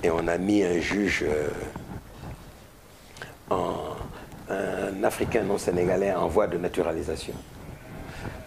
Et 0.02 0.10
on 0.10 0.26
a 0.28 0.38
mis 0.38 0.62
un 0.62 0.78
juge, 0.80 1.24
euh, 1.26 1.48
un 3.50 5.02
Africain 5.02 5.42
non 5.42 5.58
sénégalais 5.58 6.12
en 6.12 6.28
voie 6.28 6.46
de 6.46 6.58
naturalisation. 6.58 7.34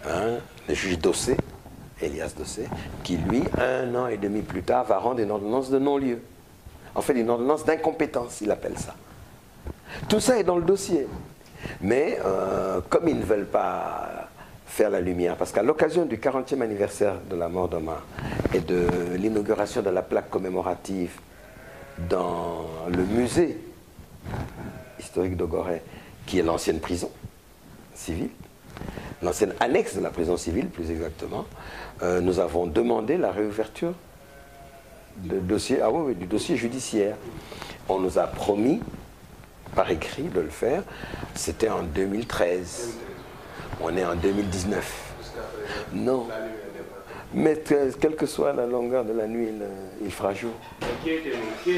Hein, 0.08 0.38
le 0.68 0.74
juge 0.74 0.98
Dossé, 0.98 1.36
Elias 2.00 2.32
Dossé, 2.36 2.68
qui 3.02 3.16
lui, 3.16 3.42
un 3.58 3.94
an 3.94 4.06
et 4.06 4.16
demi 4.16 4.40
plus 4.40 4.62
tard, 4.62 4.84
va 4.84 4.98
rendre 4.98 5.20
une 5.20 5.30
ordonnance 5.30 5.70
de 5.70 5.78
non-lieu. 5.78 6.20
En 6.94 7.02
fait, 7.02 7.14
une 7.14 7.28
ordonnance 7.28 7.64
d'incompétence, 7.64 8.40
il 8.40 8.50
appelle 8.50 8.78
ça. 8.78 8.94
Tout 10.08 10.20
ça 10.20 10.38
est 10.38 10.44
dans 10.44 10.56
le 10.56 10.62
dossier. 10.64 11.06
Mais 11.80 12.18
euh, 12.24 12.80
comme 12.88 13.08
ils 13.08 13.18
ne 13.18 13.24
veulent 13.24 13.46
pas 13.46 14.28
faire 14.66 14.90
la 14.90 15.00
lumière, 15.00 15.36
parce 15.36 15.52
qu'à 15.52 15.62
l'occasion 15.62 16.04
du 16.04 16.18
40e 16.18 16.60
anniversaire 16.60 17.14
de 17.28 17.36
la 17.36 17.48
mort 17.48 17.68
d'Omar 17.68 18.04
et 18.54 18.60
de 18.60 18.86
l'inauguration 19.16 19.82
de 19.82 19.90
la 19.90 20.02
plaque 20.02 20.30
commémorative 20.30 21.12
dans 22.08 22.66
le 22.88 23.04
musée 23.04 23.58
historique 25.00 25.36
de 25.36 25.44
Gorée, 25.44 25.82
qui 26.26 26.38
est 26.38 26.42
l'ancienne 26.42 26.80
prison 26.80 27.10
civile, 27.94 28.30
l'ancienne 29.22 29.54
annexe 29.58 29.96
de 29.96 30.00
la 30.00 30.10
prison 30.10 30.36
civile 30.36 30.68
plus 30.68 30.90
exactement, 30.90 31.46
euh, 32.02 32.20
nous 32.20 32.38
avons 32.38 32.66
demandé 32.66 33.16
la 33.16 33.32
réouverture 33.32 33.94
ah 35.18 35.90
du 36.14 36.26
dossier 36.26 36.56
judiciaire. 36.56 37.16
On 37.88 37.98
nous 37.98 38.18
a 38.18 38.26
promis 38.26 38.80
par 39.74 39.90
écrit 39.90 40.24
de 40.24 40.40
le 40.40 40.48
faire. 40.50 40.82
C'était 41.34 41.68
en 41.68 41.82
2013. 41.82 42.94
On 43.80 43.96
est 43.96 44.04
en 44.04 44.14
2019. 44.14 45.14
Jusqu'à 45.20 45.40
présent, 45.40 46.04
Non. 46.04 46.28
Mais 47.34 47.56
que- 47.56 47.92
quelle 47.96 48.16
que 48.16 48.26
soit 48.26 48.52
la 48.54 48.66
longueur 48.66 49.04
de 49.04 49.12
la 49.12 49.26
nuit, 49.26 49.48
il, 49.50 49.62
il 50.06 50.10
fera 50.10 50.32
jour. 50.34 50.52
Qui 51.04 51.10
était, 51.10 51.32
qui 51.62 51.72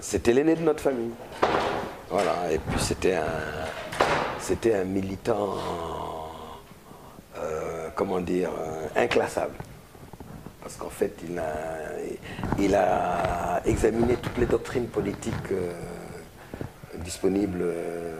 c'était 0.00 0.32
l'aîné 0.32 0.54
de 0.54 0.62
notre 0.62 0.80
famille. 0.80 1.10
Voilà, 2.10 2.50
et 2.50 2.58
puis 2.58 2.78
c'était 2.80 3.14
un, 3.14 3.24
c'était 4.38 4.74
un 4.74 4.84
militant, 4.84 5.56
euh, 7.36 7.88
comment 7.94 8.20
dire, 8.20 8.50
euh, 8.58 9.02
inclassable. 9.02 9.54
Parce 10.68 10.76
qu'en 10.76 10.90
fait, 10.90 11.18
il 12.58 12.74
a, 12.74 13.62
examiné 13.64 14.16
toutes 14.16 14.36
les 14.36 14.44
doctrines 14.44 14.86
politiques 14.86 15.32
euh, 15.50 15.72
disponibles 16.96 17.62
euh, 17.62 18.14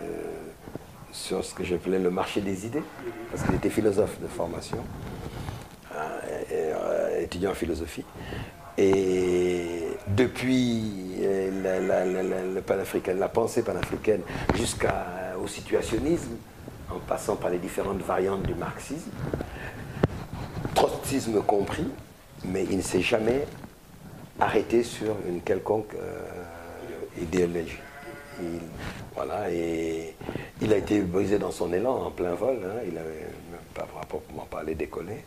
sur 1.12 1.44
ce 1.44 1.52
que 1.52 1.62
j'appelais 1.62 1.98
le 1.98 2.10
marché 2.10 2.40
des 2.40 2.64
idées, 2.64 2.82
parce 3.30 3.42
qu'il 3.42 3.54
était 3.54 3.68
philosophe 3.68 4.18
de 4.22 4.28
formation, 4.28 4.78
euh, 5.94 7.20
étudiant 7.20 7.50
en 7.50 7.54
philosophie. 7.54 8.06
Et 8.78 9.82
depuis 10.06 11.18
la, 11.62 11.80
la 11.80 13.28
pensée 13.28 13.62
panafricaine 13.62 14.22
jusqu'au 14.54 15.46
situationnisme, 15.46 16.36
en 16.90 16.98
passant 17.00 17.36
par 17.36 17.50
les 17.50 17.58
différentes 17.58 18.00
variantes 18.00 18.44
du 18.44 18.54
marxisme, 18.54 19.10
trotskisme 20.74 21.42
compris, 21.42 21.84
mais 22.44 22.64
il 22.70 22.78
ne 22.78 22.82
s'est 22.82 23.02
jamais 23.02 23.44
arrêté 24.40 24.82
sur 24.82 25.16
une 25.28 25.40
quelconque 25.40 25.94
euh, 25.94 27.22
idéologie. 27.22 27.78
Il, 28.40 28.60
voilà, 29.14 29.50
et 29.50 30.14
il 30.60 30.72
a 30.72 30.76
été 30.76 31.00
brisé 31.00 31.38
dans 31.38 31.50
son 31.50 31.72
élan 31.72 32.06
en 32.06 32.10
plein 32.10 32.34
vol, 32.34 32.58
hein, 32.64 32.80
il 32.86 32.94
n'avait 32.94 33.26
même 33.50 33.60
pas 33.74 33.86
proprement 34.08 34.46
parler 34.48 34.74
décollé. 34.76 35.24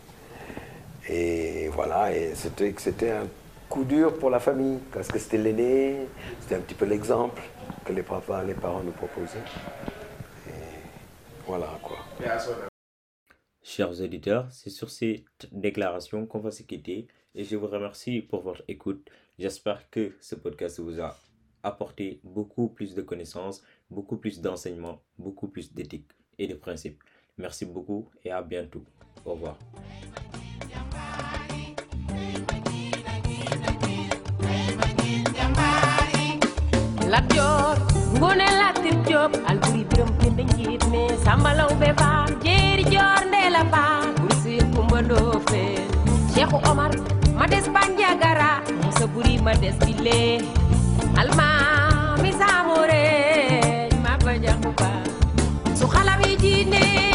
Et 1.10 1.70
voilà, 1.74 2.16
et 2.16 2.34
c'était 2.36 3.12
un 3.12 3.28
coup 3.68 3.84
dur 3.84 4.18
pour 4.18 4.30
la 4.30 4.40
famille, 4.40 4.80
parce 4.94 5.10
que 5.10 5.20
c'était 5.20 5.38
l'aîné, 5.38 6.08
c'était 6.42 6.56
un 6.56 6.60
petit 6.60 6.76
peu 6.76 6.86
l'exemple 6.86 7.42
que 7.84 7.92
les, 7.92 8.04
papas, 8.04 8.44
les 8.44 8.54
parents 8.54 8.84
nous 8.84 8.92
proposaient. 8.92 9.40
Et 10.48 10.52
voilà 11.46 11.68
quoi. 11.82 11.98
Chers 13.64 14.02
auditeurs, 14.02 14.48
c'est 14.52 14.72
sur 14.72 14.90
cette 14.90 15.48
déclaration 15.52 16.26
qu'on 16.26 16.40
va 16.40 16.50
se 16.50 16.64
quitter 16.64 17.08
et 17.36 17.44
je 17.44 17.56
vous 17.56 17.68
remercie 17.68 18.22
pour 18.22 18.42
votre 18.42 18.64
écoute. 18.68 19.08
J'espère 19.38 19.88
que 19.92 20.16
ce 20.20 20.34
podcast 20.34 20.80
vous 20.80 21.00
a 21.00 21.16
apporté 21.62 22.20
beaucoup 22.24 22.70
plus 22.70 22.96
de 22.96 23.04
connaissances, 23.04 23.64
beaucoup 23.92 24.18
plus 24.18 24.42
d'enseignements, 24.42 25.04
beaucoup 25.20 25.48
plus 25.48 25.74
d'éthique 25.74 26.10
et 26.40 26.48
de 26.48 26.56
principes. 26.56 27.04
Merci 27.38 27.66
beaucoup 27.66 28.10
et 28.24 28.32
à 28.32 28.42
bientôt. 28.42 28.84
Au 29.26 29.34
revoir. 29.34 29.58
Lat 37.12 37.26
Joor 37.36 37.76
Ngoone 38.18 38.48
Latir 38.60 38.96
Joob 39.10 39.32
Alburi 39.50 39.84
Biram 39.90 40.10
Penda 40.20 40.44
Njiit 40.44 40.84
mi 40.92 41.02
Samba 41.24 41.54
Lawbe 41.54 41.90
Faal 42.00 42.30
Jéeri 42.44 42.84
Joor 42.94 43.22
Ndeela 43.28 43.64
Faal 43.74 44.14
Bur 44.20 44.32
Kumba 44.76 45.02
Ndoofeen 45.02 45.88
Seexu 46.34 46.58
Omar 46.72 46.92
ma 47.38 47.46
des 47.48 47.68
Banjagara 47.76 48.62
Musa 48.84 49.06
Buri 49.08 49.38
ma 49.44 49.54
des 49.56 49.76
Bile 49.86 50.42
Almaami 51.20 52.32
Saamoore 52.40 53.04
ma 54.04 54.14
ba 54.24 54.34
jaxu 54.44 54.72
ba 54.80 54.92
su 55.78 55.86
xalam 55.94 56.22
yi 56.28 56.36
jiine 56.42 57.11